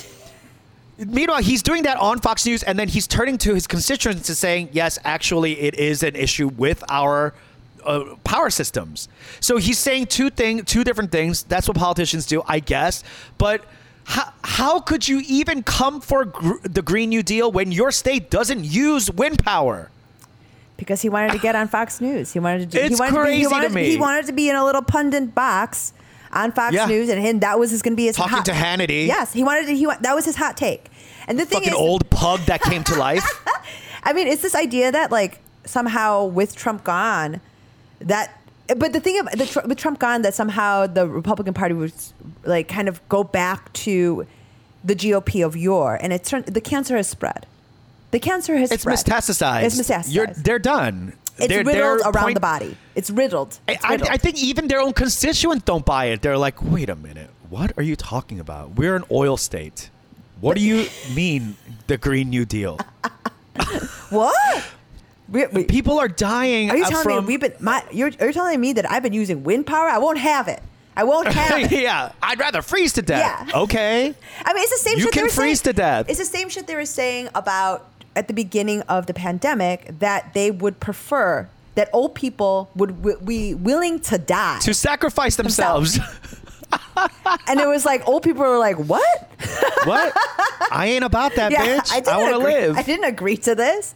[0.98, 4.38] meanwhile he's doing that on Fox News, and then he's turning to his constituents and
[4.38, 7.34] saying, "Yes, actually, it is an issue with our."
[7.86, 9.08] Uh, power systems.
[9.40, 11.44] So he's saying two thing, two different things.
[11.44, 13.02] That's what politicians do, I guess.
[13.38, 13.64] But
[14.04, 18.30] how, how could you even come for gr- the Green New Deal when your state
[18.30, 19.90] doesn't use wind power?
[20.76, 22.34] because he wanted to get on Fox News.
[22.34, 22.78] He wanted to.
[22.78, 23.90] Do, he It's wanted to be, crazy he to wanted, me.
[23.92, 25.94] He wanted to be in a little pundit box
[26.32, 26.86] on Fox Yeah.
[26.86, 29.08] News, and him, that was going to be his Talking hot, to Hannity.
[29.08, 29.76] Yes, he wanted to.
[29.76, 30.90] He that was his hot take.
[31.28, 33.26] And the thing Fucking is, old pug that came to life.
[34.04, 37.42] I mean, it's this idea that like somehow with Trump gone,
[38.00, 38.34] that.
[38.76, 41.94] But the thing about the, with Trump gone, that somehow the Republican Party would
[42.44, 44.28] like kind of go back to
[44.84, 47.46] the GOP of yore, and it turned the cancer has spread.
[48.12, 48.98] The cancer has It's spread.
[49.00, 49.64] metastasized.
[49.64, 50.14] It's metastasized.
[50.14, 51.14] You're, they're done.
[51.40, 52.78] It's They're- riddled they're around point- the body.
[52.96, 53.60] It's riddled.
[53.68, 54.10] It's I, riddled.
[54.10, 56.22] I think even their own constituents don't buy it.
[56.22, 58.76] They're like, wait a minute, what are you talking about?
[58.76, 59.90] We're an oil state.
[60.42, 61.56] What do you mean
[61.88, 62.78] the Green New Deal?
[64.10, 64.64] what?
[65.30, 67.26] We, we, People are dying are you telling from.
[67.26, 67.54] me we've been?
[67.60, 69.90] My, you're, are you telling me that I've been using wind power?
[69.90, 70.62] I won't have it.
[70.96, 71.82] I won't have it.
[71.82, 73.48] yeah, I'd rather freeze to death.
[73.50, 73.60] Yeah.
[73.64, 74.14] Okay.
[74.46, 76.06] I mean, it's the same You shit they can freeze saying, to death.
[76.10, 80.34] It's the same shit they were saying about at the beginning of the pandemic that
[80.34, 84.58] they would prefer that old people would w- be willing to die.
[84.64, 86.00] To sacrifice themselves.
[87.48, 89.32] and it was like old people were like, "What?
[89.86, 90.14] what?
[90.72, 91.92] I ain't about that, bitch.
[91.92, 92.78] I, didn't want to live.
[92.78, 93.94] I didn't agree to this."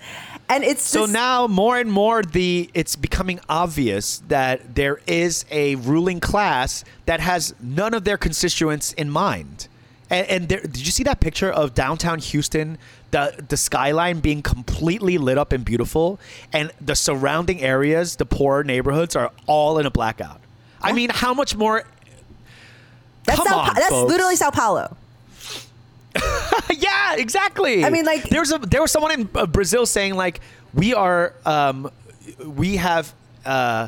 [0.48, 5.46] And it's So this- now more and more the it's becoming obvious that there is
[5.50, 9.68] a ruling class that has none of their constituents in mind.
[10.12, 12.78] And, and there, did you see that picture of downtown Houston,
[13.12, 16.20] the the skyline being completely lit up and beautiful,
[16.52, 20.42] and the surrounding areas, the poorer neighborhoods, are all in a blackout.
[20.82, 21.84] I mean, how much more?
[23.26, 24.12] that's come Sao on, that's folks.
[24.12, 24.98] literally Sao Paulo.
[26.72, 27.86] yeah, exactly.
[27.86, 30.42] I mean, like- there's a there was someone in uh, Brazil saying like
[30.74, 31.90] we are um,
[32.46, 33.14] we have
[33.46, 33.88] uh,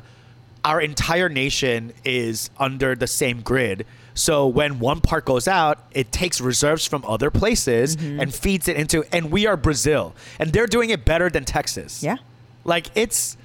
[0.64, 3.86] our entire nation is under the same grid.
[4.14, 8.20] So when one part goes out, it takes reserves from other places Mm-hmm.
[8.20, 9.04] and feeds it into.
[9.12, 12.04] And we are Brazil, and they're doing it better than Texas.
[12.04, 12.18] Yeah.
[12.64, 13.38] like it's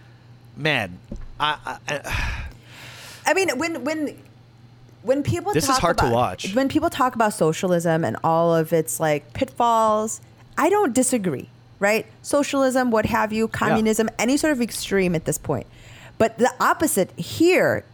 [0.56, 0.98] man,
[1.40, 2.44] I, I, I
[3.26, 4.18] I mean, when when
[5.02, 6.54] when people This is talk hard to watch.
[6.54, 10.20] When people talk about socialism and all of its like pitfalls,
[10.56, 11.48] I don't disagree.
[11.80, 12.06] Right?
[12.22, 15.66] Socialism, what have you, communism, any sort of extreme at this point.
[16.18, 17.84] But the opposite here,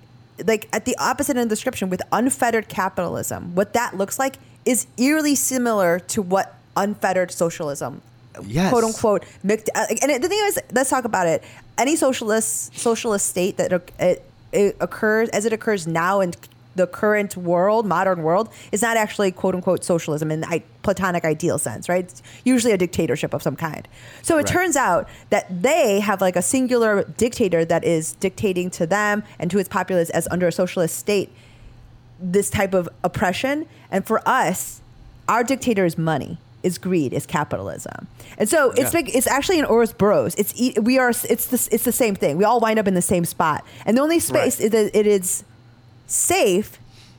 [0.47, 4.37] like at the opposite end of the description with unfettered capitalism, what that looks like
[4.65, 8.03] is eerily similar to what unfettered socialism
[8.45, 8.71] Yes.
[8.71, 11.45] quote unquote mixed, uh, and the thing is let's talk about it
[11.79, 16.33] any socialist socialist state that it, it occurs as it occurs now in
[16.77, 21.59] the current world modern world is not actually quote unquote socialism in the platonic ideal
[21.59, 23.87] sense right it's usually a dictatorship of some kind
[24.23, 24.47] so it Right.
[24.49, 29.51] turns out that they have like a singular dictator that is dictating to them and
[29.51, 31.31] to its populace as under a socialist state
[32.21, 33.67] this type of oppression.
[33.91, 34.81] And for us,
[35.29, 38.07] our dictator is money, is greed, is capitalism.
[38.39, 38.99] And so it's Yeah.
[39.01, 40.35] like it's actually in ouroboros.
[40.37, 42.37] It's we are it's the, it's the same thing.
[42.37, 44.71] We all wind up in the same spot, and the only space Right.
[44.71, 45.43] that it is
[46.07, 46.79] safe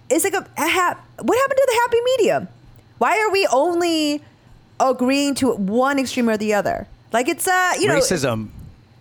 [0.10, 2.48] is like a, a hap- what happened to the happy medium?
[2.98, 4.22] Why are we only
[4.80, 6.88] agreeing to one extreme or the other?
[7.12, 8.50] Like it's uh you know racism.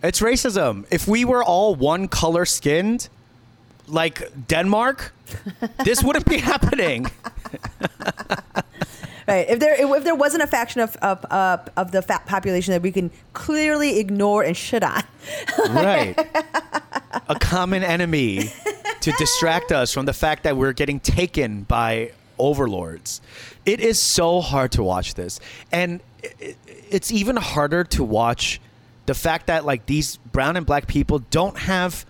[0.02, 0.86] It's racism.
[0.90, 3.08] If we were all one color skinned,
[3.86, 5.12] like Denmark,
[5.84, 7.06] this wouldn't be happening.
[9.26, 9.48] Right.
[9.48, 12.82] If there if there wasn't a faction of of uh, of the fat population that
[12.82, 15.02] we can clearly ignore and shit on,
[15.70, 16.14] Right.
[17.28, 18.50] A common enemy
[19.00, 23.20] to distract us from the fact that we're getting taken by overlords.
[23.64, 25.40] It is so hard to watch this.
[25.72, 26.00] And
[26.90, 28.60] it's even harder to watch
[29.06, 32.06] the fact that like these brown and black people don't have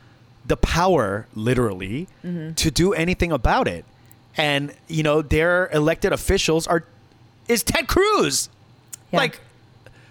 [0.46, 2.54] the power literally mm-hmm.
[2.54, 3.84] to do anything about it.
[4.36, 6.84] And you know, their elected officials are
[7.48, 8.48] is Ted Cruz.
[9.12, 9.18] Yeah.
[9.18, 9.40] Like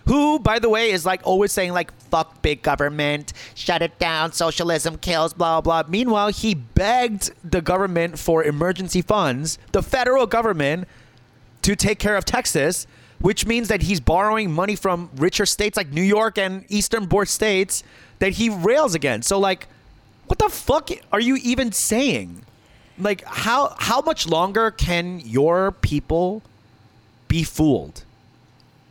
[0.05, 4.31] who, by the way, is like always saying like "fuck big government, shut it down,
[4.33, 5.83] socialism kills," blah blah.
[5.87, 10.87] Meanwhile, he begged the government for emergency funds, the federal government,
[11.61, 12.85] to take care of Texas,
[13.19, 17.29] which means that he's borrowing money from richer states like New York and eastern board
[17.29, 17.83] states
[18.19, 19.29] that he rails against.
[19.29, 19.67] So like,
[20.27, 22.43] what the fuck are you even saying?
[22.97, 26.41] Like, how how much longer can your people
[27.27, 28.03] be fooled?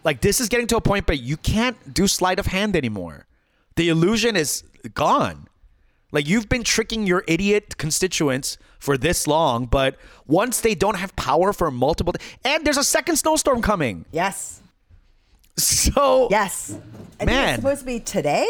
[0.04, 3.26] Like this is getting to a point, but you can't do sleight of hand anymore.
[3.76, 5.46] The illusion is gone.
[6.10, 11.14] Like you've been tricking your idiot constituents for this long, but once they don't have
[11.16, 12.12] power for multiple,
[12.44, 14.60] and there's a second snowstorm coming, yes,
[15.56, 16.76] so yes,
[17.20, 17.48] I Man.
[17.54, 18.46] it's supposed to be today.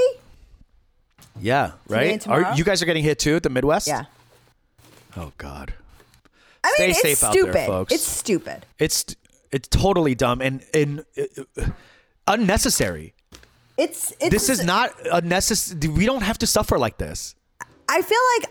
[1.41, 2.25] yeah, right.
[2.27, 2.33] and?
[2.33, 3.37] Are you guys are getting hit too?
[3.37, 3.87] At the Midwest?
[3.87, 4.05] Yeah,
[5.17, 5.75] Oh God,
[6.65, 7.67] I Stay mean it's out there, stupid.
[7.67, 7.93] folks.
[7.93, 8.67] It's stupid.
[8.79, 9.15] it's
[9.53, 11.05] it's totally dumb and and
[11.59, 11.67] uh,
[12.27, 13.15] unnecessary.
[13.79, 15.89] It's, it's This is not unnecessary.
[15.89, 17.35] We don't have to suffer like this.
[17.89, 18.51] I feel like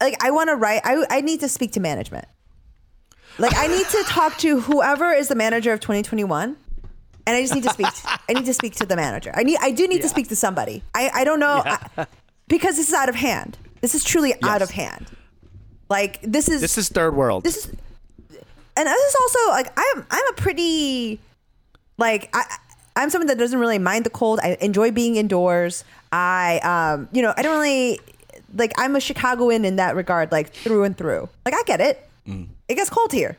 [0.00, 0.82] like I want to write.
[0.84, 2.26] I I need to speak to management.
[3.38, 6.56] Like I need to talk to whoever is the manager of 2021,
[7.26, 7.92] and I just need to speak.
[7.92, 9.32] To, I need to speak to the manager.
[9.34, 9.58] I need.
[9.60, 10.82] I do need to speak to somebody.
[10.94, 12.06] I I don't know I-
[12.48, 13.58] because this is out of hand.
[13.80, 15.10] This is truly out of hand.
[15.90, 17.42] Like this is This is third world.
[17.44, 17.70] this is
[18.76, 21.20] and this is also like I'm I'm a pretty
[21.98, 22.42] like I
[22.96, 24.40] I'm someone that doesn't really mind the cold.
[24.42, 25.84] I enjoy being indoors.
[26.12, 28.00] I um you know I don't really
[28.54, 31.28] like I'm a Chicagoan in that regard, like through and through.
[31.44, 32.08] Like I get it.
[32.68, 33.36] It gets cold here.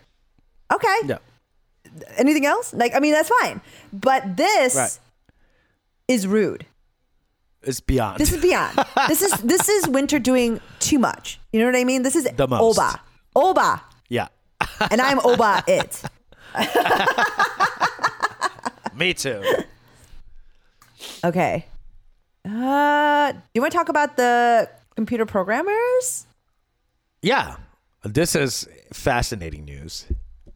[0.71, 0.95] Okay.
[1.06, 1.17] yeah.
[2.17, 2.74] Anything else?
[2.74, 3.62] Like I mean that's fine.
[3.93, 5.00] But this Right.
[6.08, 6.65] is rude.
[7.63, 8.19] It's beyond.
[8.19, 8.78] This is beyond.
[9.08, 11.39] this is this is winter doing too much.
[11.52, 12.04] You know what I mean?
[12.04, 12.78] This is The most.
[12.80, 13.02] Oba.
[13.36, 13.82] Oba.
[14.92, 16.02] And I'm Oba it.
[18.96, 19.44] Me too.
[21.24, 21.66] Okay.
[22.46, 26.26] Uh, do you want to talk about the computer programmers?
[27.22, 27.56] Yeah.
[28.04, 30.06] This is fascinating news.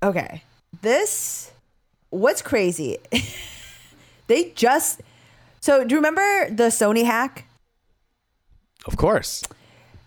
[0.04, 0.44] Okay.
[0.82, 1.52] This,
[2.12, 2.98] what's crazy?
[4.28, 5.02] they just,
[5.60, 7.46] so do you remember the Sony hack
[8.86, 9.44] Of course.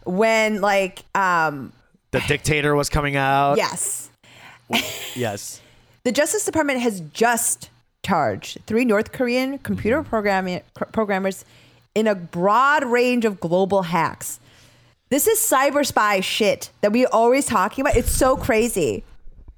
[0.04, 1.72] when like, um,
[2.12, 3.56] The dictator was coming out.
[3.56, 4.10] yes,
[5.14, 5.60] Yes.
[6.04, 7.68] the Justice Department has just
[8.02, 10.08] charged three North Korean computer mm-hmm.
[10.08, 10.60] programming
[10.92, 11.44] programmers
[11.94, 14.40] in a broad range of global hacks.
[15.10, 17.96] This is cyber spy shit that we always talking about.
[17.96, 19.04] It's so crazy.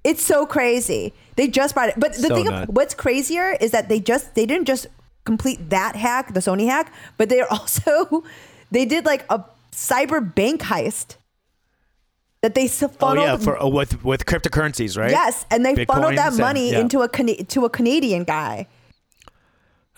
[0.03, 1.13] It's so crazy.
[1.37, 1.95] They just brought it.
[1.99, 4.89] But the So thing, of, what's crazier is that they just they didn't just
[5.25, 8.25] complete that hack, the Sony hack, but they're also
[8.71, 11.17] they did like a cyber bank heist
[12.45, 15.11] that they Oh funneled yeah, for uh, with with cryptocurrencies, right?
[15.11, 16.81] Yes, and they funneled that Bitcoins and- money yeah.
[16.81, 18.67] into a Cana- to a Canadian guy.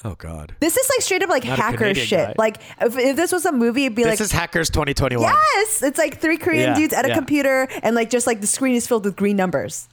[0.04, 0.54] Oh God.
[0.60, 2.10] This is like straight up like Not hacker shit.
[2.28, 2.34] guy.
[2.38, 5.22] Like if, if this was a movie, it'd be This like this is Hackers 2021.
[5.28, 8.46] yes, it's like three Korean Yeah, dudes at a computer, and like just like the
[8.46, 9.88] screen is filled with green numbers.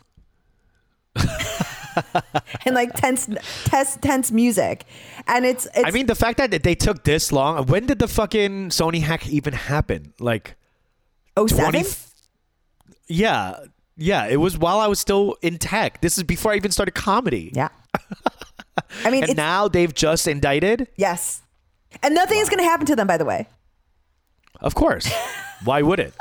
[2.66, 3.28] and like tense,
[3.66, 4.86] tense, tense music,
[5.26, 7.66] and it's, it's I mean, the fact that they took this long.
[7.66, 10.14] When did the fucking Sony hack even happen?
[10.20, 10.56] Like
[11.38, 11.72] 07?
[11.72, 11.84] 20.
[13.08, 13.58] Yeah,
[13.98, 14.26] yeah.
[14.28, 16.02] It was while I was still in tech.
[16.02, 17.52] This is before I even started comedy.
[17.54, 17.70] Yeah.
[19.06, 20.88] I mean, And now they've just indicted.
[20.98, 21.42] yes,
[22.02, 23.06] and nothing is going to happen to them.
[23.08, 23.48] By the way,
[24.62, 25.12] Of course.
[25.64, 26.14] Why would it?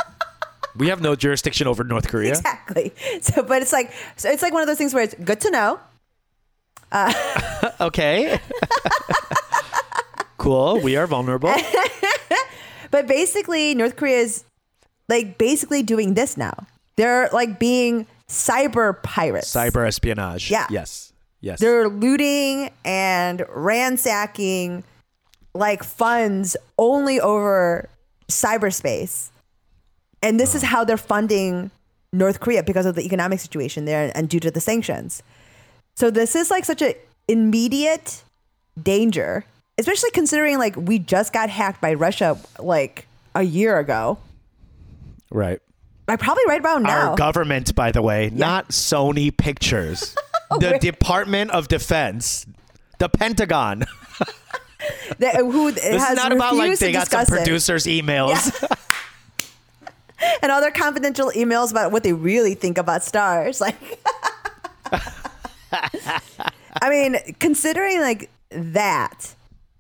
[0.77, 2.31] We have no jurisdiction over North Korea.
[2.31, 2.93] exactly.
[3.23, 5.51] So, but it's like, so it's like one of those things where it's good to
[5.51, 5.81] know.
[6.91, 7.13] Uh,
[7.81, 8.39] okay.
[10.39, 10.81] cool.
[10.81, 11.53] We are vulnerable.
[12.91, 14.45] But basically, North Korea is
[15.09, 16.53] like basically doing this now.
[16.97, 19.53] They're like being cyber pirates.
[19.53, 20.51] Cyber espionage.
[20.51, 20.67] Yeah.
[20.71, 21.13] Yes.
[21.41, 21.61] Yes.
[21.61, 24.85] They're looting and ransacking
[25.55, 27.89] like funds only over
[28.29, 29.31] cyberspace.
[30.23, 31.71] And this is how they're funding
[32.13, 35.23] North Korea because of the economic situation there and due to the sanctions.
[35.97, 36.95] So this is like such an
[37.29, 38.23] immediate
[38.81, 39.45] danger,
[39.79, 44.19] especially considering like we just got hacked by Russia like a year ago.
[45.31, 45.61] right.
[46.09, 47.11] I probably right about now.
[47.11, 50.15] Our government, by the way, not Sony Pictures.
[50.55, 52.45] Oh, the Where- Department of Defense.
[52.99, 53.85] The Pentagon.
[55.19, 57.29] that, who This has is not about like they got some it.
[57.29, 58.53] producers' emails.
[60.43, 63.63] and other confidential emails about what they really think about stars.
[63.63, 63.77] Like,
[66.83, 69.35] I mean, considering like that,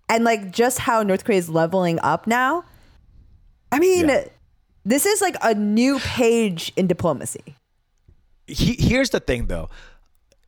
[0.08, 2.64] and like just how North Korea is leveling up now.
[3.70, 4.24] I mean, Yeah.
[4.85, 7.57] This is like a new page in diplomacy.
[8.47, 9.68] he, here's the thing though.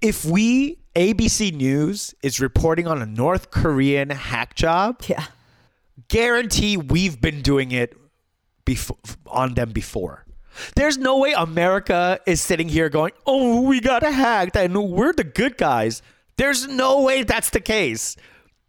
[0.01, 5.25] If we abc news is reporting on a north korean hack job Yeah,
[6.09, 7.97] guarantee we've been doing it
[8.64, 10.25] before on them before.
[10.77, 15.25] There's no way america is sitting here going oh we got hacked and we're the
[15.25, 16.03] good guys.
[16.37, 18.16] There's no way that's the case.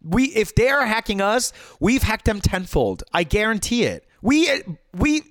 [0.02, 3.02] We if they're hacking us we've hacked them tenfold.
[3.12, 4.06] I guarantee it.
[4.22, 4.48] We
[4.94, 5.22] we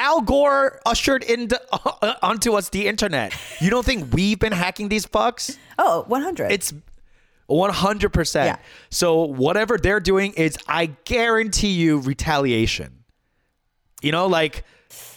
[0.00, 1.60] Al Gore ushered into
[2.22, 3.34] onto us the internet.
[3.60, 5.58] You don't think we've been hacking these fucks?
[5.78, 6.50] oh, 100.
[6.50, 6.72] It's
[7.50, 8.34] 100%.
[8.44, 8.56] Yeah.
[8.88, 13.04] So whatever they're doing is I guarantee you retaliation.
[14.02, 14.64] You know like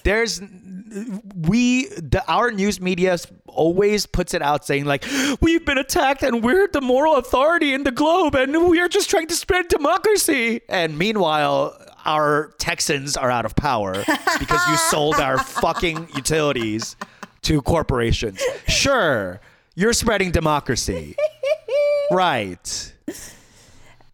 [0.04, 3.18] there's we the our news media
[3.48, 5.06] always puts it out saying like
[5.40, 9.28] we've been attacked and we're the moral authority in the globe and we're just trying
[9.28, 13.94] to spread democracy and meanwhile our Texans are out of power
[14.40, 16.96] because you sold our fucking utilities
[17.44, 18.42] to corporations.
[18.68, 19.40] Sure,
[19.76, 21.16] you're spreading democracy.
[22.12, 22.94] Right.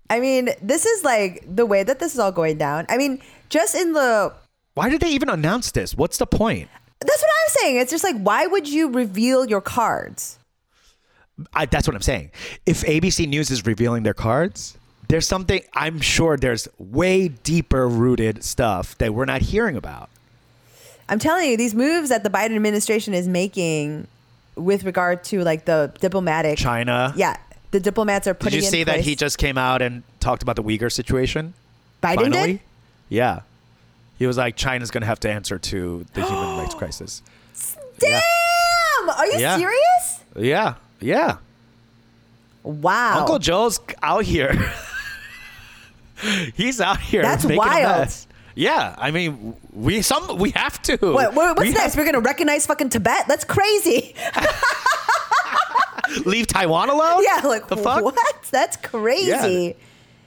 [0.10, 2.86] I mean, this is like the way that this is all going down.
[2.90, 4.34] I mean, just in the
[4.74, 5.96] Why did they even announce this?
[5.96, 6.70] What's the point?
[7.02, 7.78] that's what I'm saying.
[7.78, 10.38] It's just like, why would you reveal your cards?
[11.54, 12.32] I, that's what I'm saying.
[12.66, 14.78] If ABC News is revealing their cards,
[15.10, 20.10] there's something I'm sure there's way deeper rooted stuff that we're not hearing about.
[21.10, 24.08] I'm telling you, these moves that the Biden administration is making
[24.56, 27.14] with regard to like the diplomatic China.
[27.18, 27.38] Yeah,
[27.72, 28.60] the diplomats are Did putting.
[28.60, 31.54] you in see that he just came out and talked about the Uyghur situation?
[32.04, 32.52] Biden finally?
[32.54, 32.60] did?
[33.10, 33.42] Yeah.
[34.20, 37.24] He was like, China's going to have to answer to the human rights crisis.
[37.98, 38.22] Damn!
[39.10, 39.58] Are you Yeah.
[39.58, 40.20] serious?
[40.36, 40.76] Yeah.
[41.00, 41.38] Yeah.
[42.64, 43.20] Wow.
[43.22, 44.72] Uncle Joe's out here.
[46.56, 47.22] He's out here.
[47.22, 48.10] That's wild.
[48.56, 50.98] Yeah, I mean, we some we have to.
[50.98, 51.94] What, what, what's We next?
[51.94, 53.26] have- We're gonna recognize fucking Tibet?
[53.28, 54.16] That's crazy.
[56.26, 57.24] leave Taiwan alone?
[57.24, 58.04] yeah, like the fuck?
[58.04, 58.16] what?
[58.52, 59.76] That's crazy.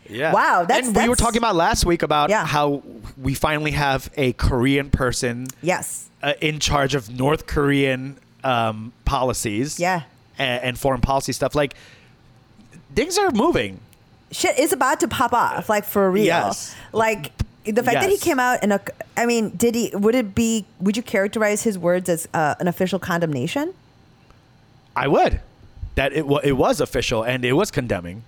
[0.09, 0.33] Yeah.
[0.33, 2.44] Wow, that's- and we were talking about last week about Yeah.
[2.46, 2.83] how
[3.16, 6.09] we finally have a Korean person Yes.
[6.22, 9.78] uh, in charge of North Korean um, policies.
[9.78, 10.02] Yeah.
[10.38, 11.55] And, and foreign policy stuff.
[11.55, 11.74] Like
[12.94, 13.81] things are moving.
[14.33, 16.25] Shit is about to pop off, like for real.
[16.25, 16.75] Yes.
[16.92, 17.33] Like
[17.64, 18.81] the fact that he came out and
[19.16, 19.90] I mean, did he?
[19.95, 20.64] Would it be?
[20.81, 23.75] Would you characterize his words as uh, an official condemnation?
[24.97, 25.40] I would.
[25.95, 28.25] That it, it was official and it was condemning,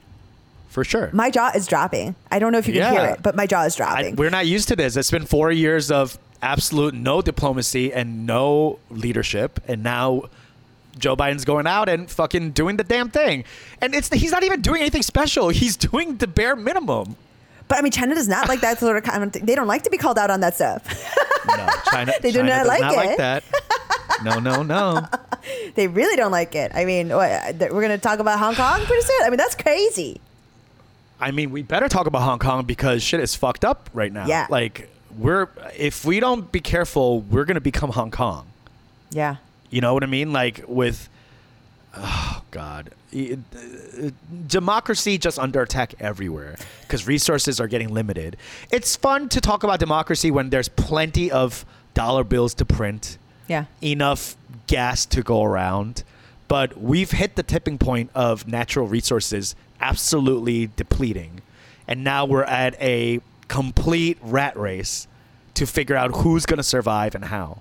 [0.68, 1.10] for sure.
[1.12, 2.14] My jaw is dropping.
[2.30, 4.16] I don't know if you can hear it, but my jaw is I, dropping.
[4.16, 4.96] we're not used to this.
[4.96, 10.24] It's been four years of absolute no diplomacy and no leadership, and now
[10.98, 13.44] Joe Biden's going out and fucking doing the damn thing.
[13.80, 15.48] And it's he's not even doing anything special.
[15.48, 17.16] He's doing the bare minimum.
[17.68, 19.32] but I mean, China does not like that sort of comment.
[19.44, 20.82] They don't like to be called out on that stuff.
[21.46, 22.12] No, China.
[22.22, 23.44] They do China not does like not like that.
[24.24, 25.06] No, no, no.
[25.74, 26.72] they really don't like it.
[26.74, 29.22] I mean, what, we're going to talk about Hong Kong pretty soon.
[29.24, 30.20] I mean, that's crazy.
[31.20, 34.26] I mean, we better talk about Hong Kong because shit is fucked up right now.
[34.26, 34.46] Yeah.
[34.50, 34.88] Like
[35.18, 38.46] we're if we don't be careful, we're gonna become Hong Kong.
[39.10, 39.36] Yeah.
[39.74, 40.32] You know what I mean?
[40.32, 41.08] Like with,
[41.96, 43.18] oh God, uh,
[44.46, 48.36] democracy just under attack everywhere because resources are getting limited.
[48.70, 53.18] It's fun to talk about democracy when there's plenty of dollar bills to print,
[53.48, 53.64] Yeah.
[53.82, 54.36] enough
[54.68, 56.04] gas to go around,
[56.46, 61.42] but we've hit the tipping point of natural resources absolutely depleting,
[61.88, 65.08] and now we're at a complete rat race
[65.54, 67.58] to figure out who's going to survive and how,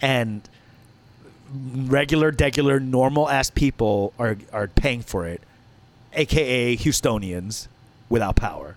[0.00, 0.42] and
[1.52, 5.40] regular, degular, normal ass people are are paying for it,
[6.14, 7.68] aka Houstonians
[8.08, 8.76] without power.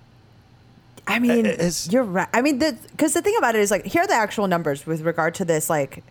[1.08, 2.28] I mean, it's- you're right.
[2.34, 5.02] I mean, because the, thing about it is, like, here are the actual numbers with
[5.02, 6.04] regard to this, like,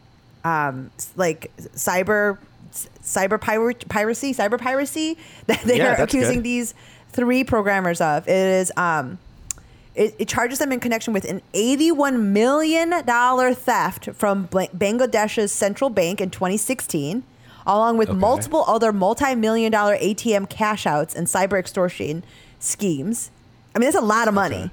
[0.45, 2.39] um, like cyber,
[3.03, 6.45] cyber pir- piracy, cyber piracy that they Yeah, are accusing good.
[6.45, 6.75] these
[7.11, 8.29] three programmers of.
[8.29, 9.19] It is, um,
[9.95, 15.91] it, it charges them in connection with an eighty-one million dollar theft from Bangladesh's central
[15.91, 17.23] bank in 2016,
[17.67, 18.19] along with Okay.
[18.19, 22.25] multiple other multi-million dollar ATM cash outs and cyber extortion
[22.59, 23.31] schemes.
[23.75, 24.57] I mean, that's a lot of money.
[24.57, 24.71] Okay.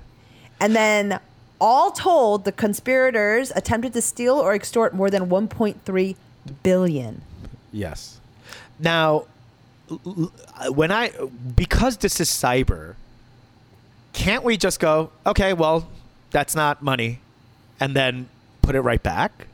[0.59, 1.19] And then,
[1.59, 6.15] all told, the conspirators attempted to steal or extort more than 1.3
[6.63, 7.21] billion.
[7.71, 8.19] Yes.
[8.79, 9.25] Now,
[10.69, 11.11] when I
[11.55, 12.95] because this is cyber,
[14.13, 15.87] can't we just go, okay, well,
[16.31, 17.19] that's not money,
[17.79, 18.29] and then
[18.61, 19.47] put it right back?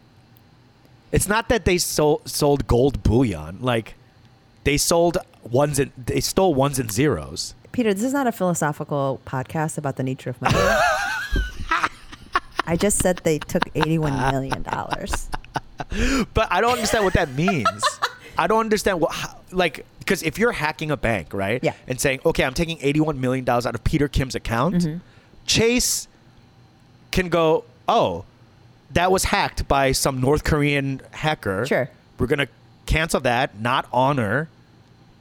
[1.12, 3.96] It's not that they sold sold gold bullion, like
[4.66, 7.56] they sold ones and they stole ones and zeros.
[7.72, 10.56] Peter, this is not a philosophical podcast about the nature of money.
[12.66, 15.30] I just said they took 81 million dollars.
[16.34, 17.84] But I don't understand what that means.
[18.38, 21.62] I don't understand what, how, like, because if you're hacking a bank, right?
[21.62, 21.74] Yeah.
[21.86, 24.98] And saying, okay, I'm taking $81 million out of Peter Kim's account, Mm-hmm.
[25.46, 26.08] Chase
[27.12, 28.26] can go, oh,
[28.92, 31.66] that was hacked by some North Korean hacker.
[31.66, 31.90] Sure.
[32.20, 32.50] We're going to
[32.86, 34.50] cancel that, not honor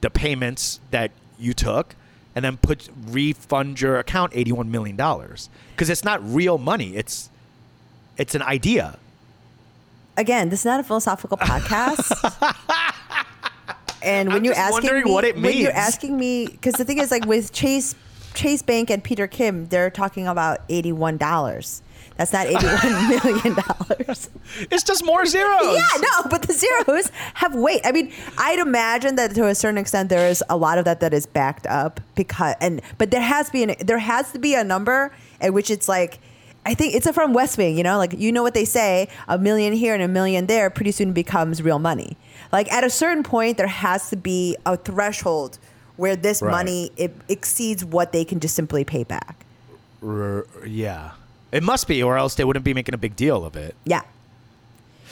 [0.00, 1.94] the payments that you took,
[2.34, 4.96] and then put refund your account $81 million.
[4.96, 6.96] Because it's not real money.
[6.96, 7.30] It's,
[8.16, 8.98] it's an idea.
[10.16, 12.10] Again, this is not a philosophical podcast.
[14.06, 16.98] And when I'm you're asking me, what it when you're asking me, because the thing
[16.98, 17.94] is, like with Chase,
[18.34, 21.82] Chase Bank and Peter Kim, they're talking about 81 dollars.
[22.16, 24.30] That's not 81 million dollars.
[24.70, 25.74] It's just more zeros.
[25.74, 27.80] Yeah, no, but the zeros have weight.
[27.84, 31.00] I mean, I'd imagine that to a certain extent there is a lot of that
[31.00, 34.64] that is backed up because and but there has been there has to be a
[34.64, 36.18] number at which it's like
[36.64, 39.38] I think it's from West Wing, you know, like you know what they say, a
[39.38, 42.16] million here and a million there pretty soon becomes real money.
[42.52, 45.58] Like at a certain point there has to be a threshold
[45.96, 46.50] where this Right.
[46.50, 49.44] money it exceeds what they can just simply pay back.
[50.02, 51.12] R- yeah.
[51.52, 53.74] It must be, or else they wouldn't be making a big deal of it.
[53.84, 54.02] Yeah.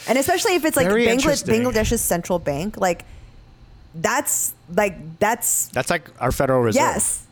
[0.06, 3.04] And especially if it's like Bangladesh's central bank, like
[3.94, 6.80] that's like that's That's like our Federal Reserve.
[6.82, 7.26] yes.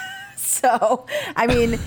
[0.36, 1.78] so I mean,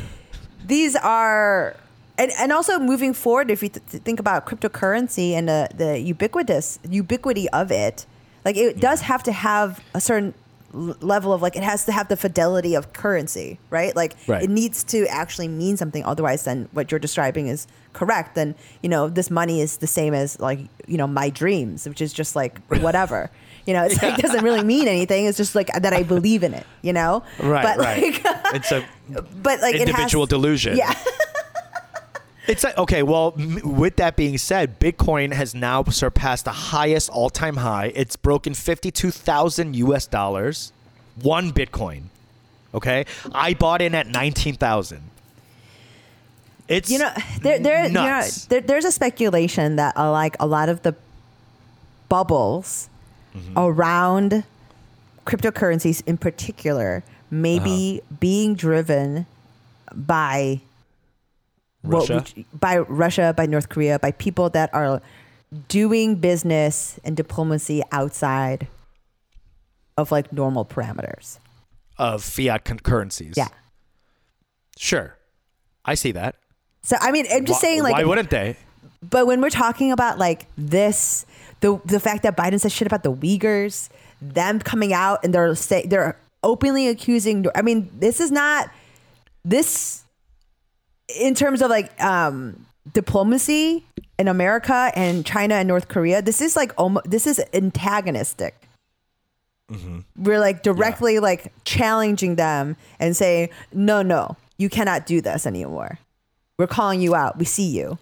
[0.65, 1.75] these are.
[2.19, 5.97] And, and also moving forward, if you th- th- think about cryptocurrency and the, the
[5.99, 8.05] ubiquitous ubiquity of it,
[8.45, 8.79] like it mm-hmm.
[8.79, 10.33] does have to have a certain
[10.73, 13.95] level of like it has to have the fidelity of currency, right?
[13.95, 14.43] Like Right.
[14.43, 16.03] it needs to actually mean something.
[16.03, 18.35] Otherwise, then what you're describing is correct.
[18.35, 22.01] Then you know this money is the same as like you know my dreams, which
[22.01, 23.31] is just like whatever.
[23.65, 25.25] You know, it's like doesn't really mean anything.
[25.25, 26.65] It's just like that I believe in it.
[26.81, 28.23] You know, Right, But right.
[28.23, 28.85] like, it's a
[29.41, 30.77] but like individual it has, delusion.
[30.77, 30.93] Yeah,
[32.49, 37.09] It's like, okay, well, m- with that being said, Bitcoin has now surpassed the highest
[37.09, 37.91] all time high.
[37.95, 40.73] It's broken 52,000 US dollars.
[41.21, 42.03] One Bitcoin.
[42.73, 43.05] Okay?
[43.33, 45.01] I bought in at 19,000.
[46.67, 50.45] It's you know, there there you know, there there's a speculation that uh, like a
[50.45, 50.95] lot of the
[52.09, 52.89] bubbles
[53.35, 53.53] Mm-hmm.
[53.59, 54.43] around
[55.23, 58.15] cryptocurrencies in particular maybe Uh-huh.
[58.19, 59.27] being driven
[59.93, 60.61] by
[61.83, 62.25] Russia?
[62.35, 65.01] we- by Russia, by North Korea, by people that are
[65.67, 68.67] doing business and diplomacy outside
[69.97, 71.39] of like normal parameters.
[71.97, 73.33] of fiat currencies.
[73.35, 73.49] Yeah.
[74.77, 75.17] Sure.
[75.83, 76.35] I see that.
[76.81, 78.55] So I mean, I'm just Why- saying, like, why wouldn't they?
[79.01, 81.25] But when we're talking about like this,
[81.59, 83.89] the the fact that Biden said shit about the Uyghurs,
[84.21, 87.45] them coming out and they're say they're openly accusing.
[87.55, 88.69] I mean, this is not
[89.43, 90.03] this
[91.17, 93.85] in terms of like um diplomacy
[94.17, 96.21] in America and China and North Korea.
[96.21, 98.55] This is like almost this is antagonistic.
[100.17, 105.99] We're like directly like challenging them and saying, "No, no, you cannot do this anymore.
[106.57, 107.37] We're calling you out.
[107.37, 107.99] We see you."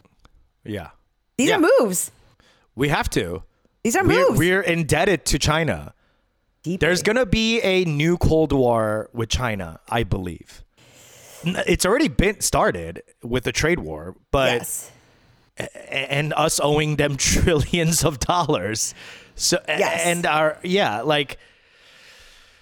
[0.63, 0.89] Yeah.
[1.37, 1.57] These Yeah.
[1.57, 2.09] are moves.
[2.75, 3.43] We have to.
[3.83, 4.39] These are We're, moves.
[4.39, 5.93] we're indebted to China.
[6.63, 6.77] Deeply.
[6.85, 10.63] There's going to be a new Cold War with China, I believe.
[11.43, 14.91] It's already been started with the trade war, but yes.
[15.89, 18.93] and us owing them trillions of dollars.
[19.35, 20.01] So Yes.
[20.05, 21.37] and our yeah, like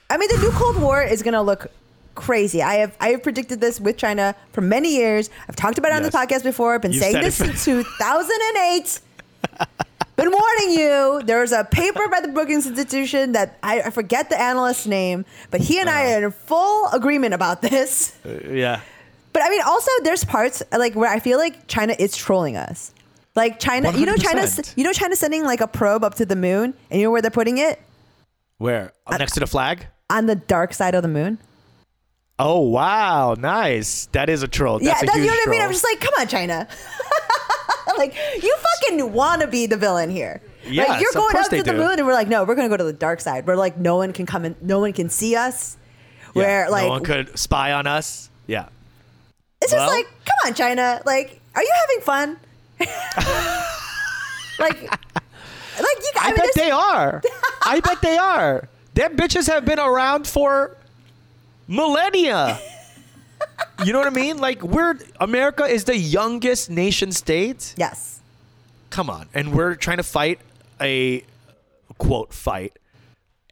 [0.09, 1.67] I mean, the new Cold War is going to look
[2.15, 2.61] crazy.
[2.61, 5.29] I have I have predicted this with China for many years.
[5.49, 6.75] I've talked about it on the podcast before.
[6.75, 8.99] I've been You've saying this since 2008.
[10.15, 11.21] been warning you.
[11.25, 15.61] There's a paper by the Brookings Institution that I, I forget the analyst's name, but
[15.61, 16.21] he and I Uh-huh.
[16.21, 18.15] are in full agreement about this.
[18.47, 18.81] yeah.
[19.33, 22.93] But I mean, also there's parts like where I feel like China is trolling us.
[23.35, 26.37] Like China, you know, China's you know, China's sending like a probe up to the
[26.37, 27.81] moon, and you know where they're putting it
[28.59, 28.93] Where?
[29.09, 29.87] Next to the flag?
[30.09, 31.37] on the dark side of the moon.
[32.39, 34.05] Oh wow, nice.
[34.13, 34.79] That is a troll.
[34.79, 35.61] That's yeah, a that's, you know what I mean.
[35.61, 36.67] I'm just like, come on, China.
[37.97, 40.41] like you fucking want to be the villain here.
[40.67, 41.77] Yes, like, you're going up to the do.
[41.77, 43.45] moon, and we're like, no, we're gonna go to the dark side.
[43.45, 45.77] We're like, no one can come and no one can see us.
[46.33, 48.29] Yeah, Where like no one could spy on us.
[48.47, 48.67] Yeah.
[49.61, 51.01] it's just like, come on, China.
[51.05, 52.37] Like, are you having fun?
[54.59, 54.99] like, like
[55.79, 56.11] you.
[56.15, 57.21] I, I, mean, bet they are.
[57.63, 58.67] I bet they are.
[58.93, 60.77] Them bitches have been around for
[61.67, 62.59] millennia.
[63.83, 64.37] You know what I mean?
[64.37, 67.73] Like we're America is the youngest nation state.
[67.77, 68.21] Yes.
[68.89, 70.39] Come on, and we're trying to fight
[70.79, 71.23] a
[71.97, 72.77] quote fight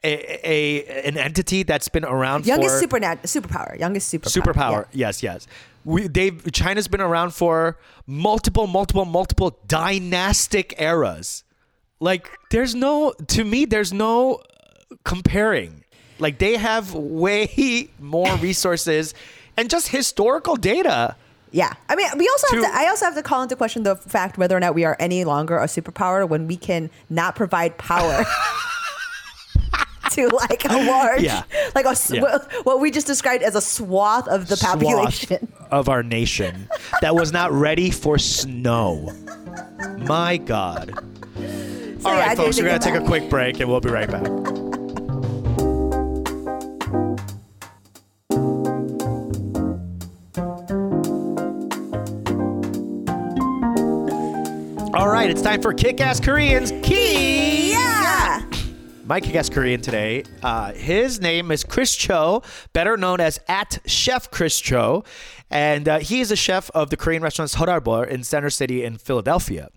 [0.04, 3.80] a, a an entity that's been around Youngest for supernat superpower.
[3.80, 4.42] Youngest superpower.
[4.42, 4.86] superpower.
[4.92, 5.08] Yeah.
[5.08, 5.48] Yes, yes.
[5.86, 11.44] We they've China's been around for multiple, multiple, multiple dynastic eras.
[12.00, 14.42] Like there's no to me, there's no
[15.04, 15.84] comparing.
[16.20, 19.14] Like they have way more resources
[19.58, 21.16] and just historical data.
[21.52, 21.74] Yeah.
[21.88, 24.38] I mean, we also have To- I also have to call into question the fact
[24.38, 28.26] whether or not we are any longer a superpower when we can not provide power
[30.12, 31.44] to like a large, Yeah.
[31.76, 32.22] like a, Yeah.
[32.22, 35.52] what, what we just described as a swath of the swath population.
[35.72, 36.68] of our nation
[37.02, 39.12] that was not ready for snow.
[40.00, 40.92] My God.
[40.96, 43.90] So, All yeah, right, folks, we're going to take a quick break and we'll be
[43.90, 44.24] right back.
[55.44, 56.72] Time for Kick Ass Koreans.
[56.84, 57.72] Key!
[57.72, 58.50] Yeah.
[59.06, 60.24] My kick ass Korean today.
[60.42, 62.42] Uh, his name is Chris Cho,
[62.72, 65.04] better known as at Chef Chris Cho,
[65.52, 68.98] and uh, he is a chef of the Korean restaurant Sorarbor in Center City in
[68.98, 69.68] Philadelphia.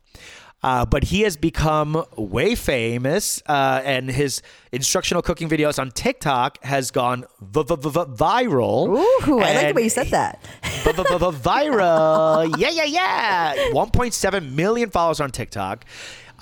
[0.66, 4.42] Uh, but he has become way famous, uh, and his
[4.72, 8.88] instructional cooking videos on TikTok has gone v- v- v- viral.
[9.28, 10.42] Ooh, I like the way you said that.
[11.30, 12.52] viral.
[12.58, 13.54] Yeah, yeah, yeah.
[13.70, 15.84] 1.7 million followers on TikTok.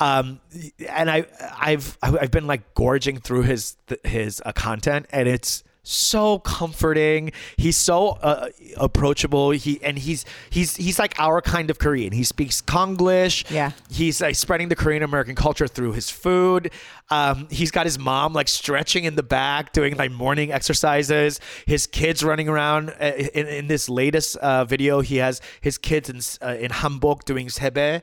[0.01, 0.41] Um,
[0.89, 1.27] and I,
[1.61, 7.31] I've, I've been like gorging through his, his uh, content, and it's so comforting.
[7.57, 9.51] He's so uh, approachable.
[9.51, 12.13] He and he's he's he's like our kind of Korean.
[12.13, 13.49] He speaks Konglish.
[13.51, 13.71] Yeah.
[13.91, 16.73] He's like spreading the Korean American culture through his food.
[17.11, 21.39] Um, he's got his mom like stretching in the back, doing like morning exercises.
[21.67, 22.91] His kids running around.
[23.01, 27.25] Uh, in, in this latest uh, video, he has his kids in uh, in hanbok
[27.25, 28.03] doing sebae.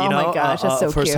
[0.00, 1.14] Oh you my gosh, uh, that's uh, so for cute.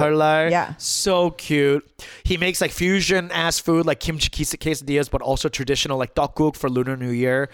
[0.51, 0.75] Yeah.
[0.79, 1.89] so cute.
[2.25, 6.69] He makes like fusion ass food, like kimchi quesadillas, but also traditional like tteokguk for
[6.69, 7.49] Lunar New Year.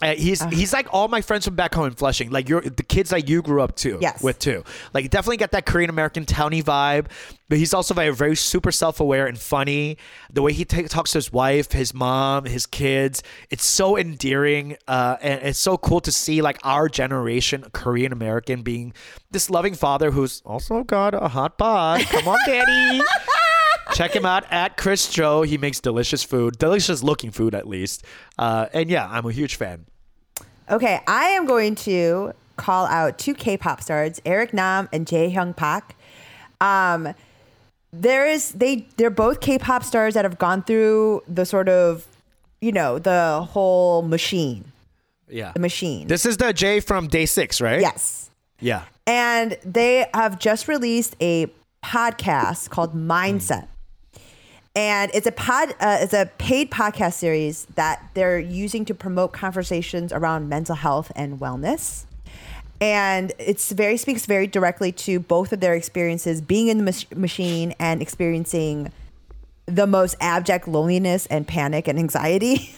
[0.00, 2.84] Uh, he's he's like all my friends from back home in Flushing, like you're the
[2.84, 4.22] kids that you grew up to Yes.
[4.22, 4.62] with too.
[4.94, 7.06] Like definitely got that Korean American towny vibe,
[7.48, 9.98] but he's also very very super self aware and funny.
[10.32, 14.76] The way he ta- talks to his wife, his mom, his kids, it's so endearing,
[14.86, 18.92] uh, and it's so cool to see like our generation Korean American being
[19.32, 22.02] this loving father who's also got a hot bod.
[22.02, 23.00] Come on, daddy.
[23.94, 25.42] Check him out at Chris Cho.
[25.42, 28.04] He makes delicious food, delicious looking food at least.
[28.38, 29.86] Uh, and yeah, I'm a huge fan.
[30.70, 35.56] Okay, I am going to call out two K-pop stars, Eric Nam and Jae Hyung
[35.56, 35.96] Pak.
[36.60, 37.14] Um,
[37.92, 42.06] there is they they're both K-pop stars that have gone through the sort of
[42.60, 44.64] you know the whole machine,
[45.28, 45.52] Yeah.
[45.52, 46.06] the machine.
[46.08, 47.80] This is the J from DAY6, right?
[47.80, 48.28] yes,
[48.60, 48.82] Yeah.
[49.06, 51.46] and they have just released a
[51.82, 53.68] podcast called Mindset.
[54.78, 59.32] And it's a pod, uh, it's a paid podcast series that they're using to promote
[59.32, 62.04] conversations around mental health and wellness.
[62.80, 67.16] And it's very speaks very directly to both of their experiences being in the mach-
[67.16, 68.92] machine and experiencing
[69.66, 72.72] the most abject loneliness and panic and anxiety.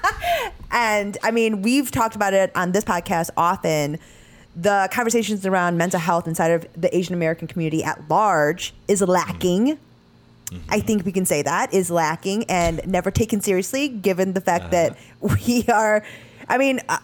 [0.70, 3.98] and I mean, we've talked about it on this podcast often.
[4.54, 9.78] The conversations around mental health inside of the Asian American community at large is lacking.
[10.68, 14.70] I think we can say that is lacking and never taken seriously, given the fact
[14.70, 16.04] that we are.
[16.48, 16.98] I mean, uh,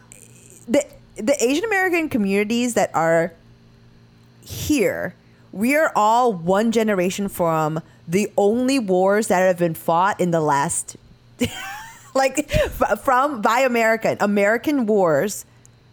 [0.67, 0.85] the
[1.17, 3.33] the Asian American communities that are
[4.43, 5.15] here,
[5.53, 10.41] we are all one generation from the only wars that have been fought in the
[10.41, 10.97] last,
[12.15, 12.51] like,
[13.03, 15.45] from by American American wars.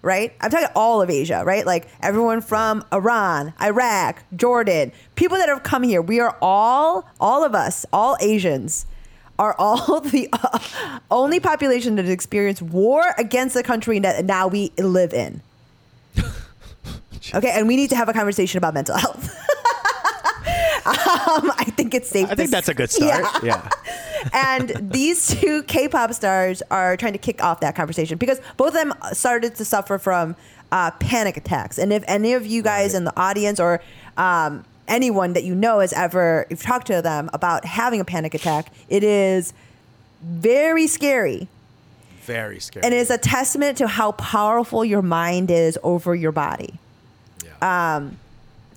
[0.06, 1.41] Right, I'm talking all of Asia.
[1.43, 5.99] Right, like everyone from Iran, Iraq, Jordan, people that have come here.
[5.99, 8.86] We are all, all of us, all Asians,
[9.39, 10.60] are all the uh,
[11.10, 15.41] only population that has experienced war against the country that now we live in.
[17.34, 19.36] Okay, and we need to have a conversation about mental health.
[20.86, 22.29] um, I think it's safe.
[22.29, 23.25] I think that's a good start.
[23.43, 23.69] Yeah.
[24.23, 24.29] Yeah.
[24.33, 28.73] and these two K-pop stars are trying to kick off that conversation because both of
[28.75, 30.36] them started to suffer from
[30.71, 31.77] uh, panic attacks.
[31.77, 32.97] And if any of you guys Right.
[32.97, 33.81] in the audience or
[34.17, 38.33] um, anyone that you know has ever you've talked to them about having a panic
[38.33, 39.53] attack, it is
[40.23, 41.47] very scary.
[42.23, 42.83] Very scary.
[42.86, 46.73] And it's a testament to how powerful your mind is over your body.
[47.43, 47.95] yeah.
[47.97, 48.17] Um,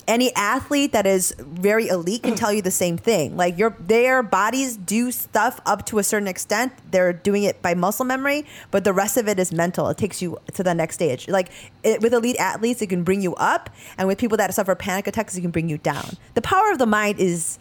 [0.08, 3.36] any athlete that is very elite can tell you the same thing.
[3.36, 6.72] Like your their bodies do stuff up to a certain extent.
[6.90, 9.88] They're doing it by muscle memory, but the rest of it is mental.
[9.90, 11.28] It takes you to the next stage.
[11.28, 11.50] Like
[11.84, 15.06] it, with elite athletes, it can bring you up, and with people that suffer panic
[15.06, 16.16] attacks, it can bring you down.
[16.34, 17.58] The power of the mind is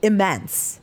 [0.00, 0.80] immense.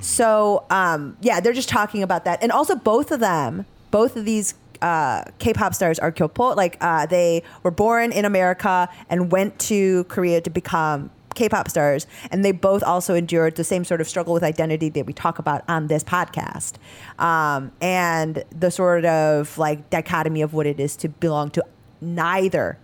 [0.00, 4.24] So um, yeah, they're just talking about that, and also both of them, both of
[4.24, 6.54] these uh, K-pop stars are Kyopo.
[6.56, 12.06] Like uh, they were born in America and went to Korea to become K-pop stars,
[12.30, 15.38] and they both also endured the same sort of struggle with identity that we talk
[15.38, 16.74] about on this podcast,
[17.18, 21.64] um, and the sort of like dichotomy of what it is to belong to
[22.02, 22.76] neither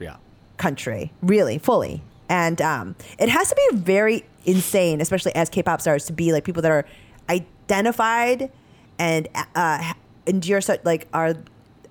[0.00, 0.16] yeah.
[0.56, 2.02] country, really, fully.
[2.28, 6.44] And um, it has to be very insane, especially as K-pop stars, to be like
[6.44, 6.84] people that are
[7.28, 8.50] identified
[8.98, 9.92] and uh,
[10.30, 11.34] endure such like are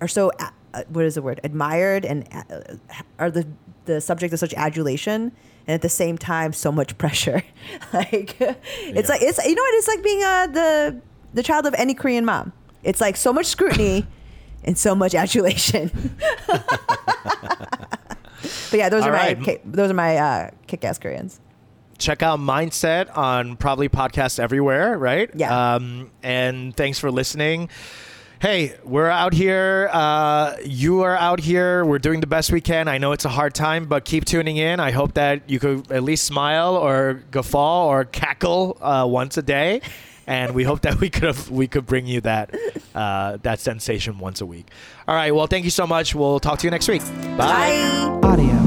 [0.00, 2.74] are so uh, what is the word admired and uh,
[3.18, 3.44] are the
[3.84, 5.32] the subject of such adulation
[5.66, 7.42] and at the same time so much pressure.
[7.92, 9.02] like it's Yeah.
[9.14, 11.00] like it's you know what it's like being uh, the
[11.34, 12.52] the child of any Korean mom.
[12.82, 14.06] It's like so much scrutiny
[14.64, 15.90] and so much adulation.
[18.70, 19.38] But yeah, those All are right.
[19.38, 21.40] my those are my uh, kick-ass Koreans.
[21.98, 25.28] check out Mindset on probably podcasts everywhere, right?
[25.34, 25.74] Yeah.
[25.74, 27.68] Um, and thanks for listening.
[28.40, 29.90] Hey, we're out here.
[29.92, 31.84] Uh, you are out here.
[31.84, 32.88] We're doing the best we can.
[32.88, 34.80] I know it's a hard time, but keep tuning in.
[34.80, 39.42] I hope that you could at least smile or guffaw or cackle uh, once a
[39.42, 39.82] day.
[40.26, 42.54] And we hope that we could have, we could bring you that
[42.94, 44.68] uh, that sensation once a week.
[45.06, 45.34] All right.
[45.34, 46.14] Well, thank you so much.
[46.14, 47.02] We'll talk to you next week.
[47.36, 48.20] Bye.
[48.22, 48.59] Audio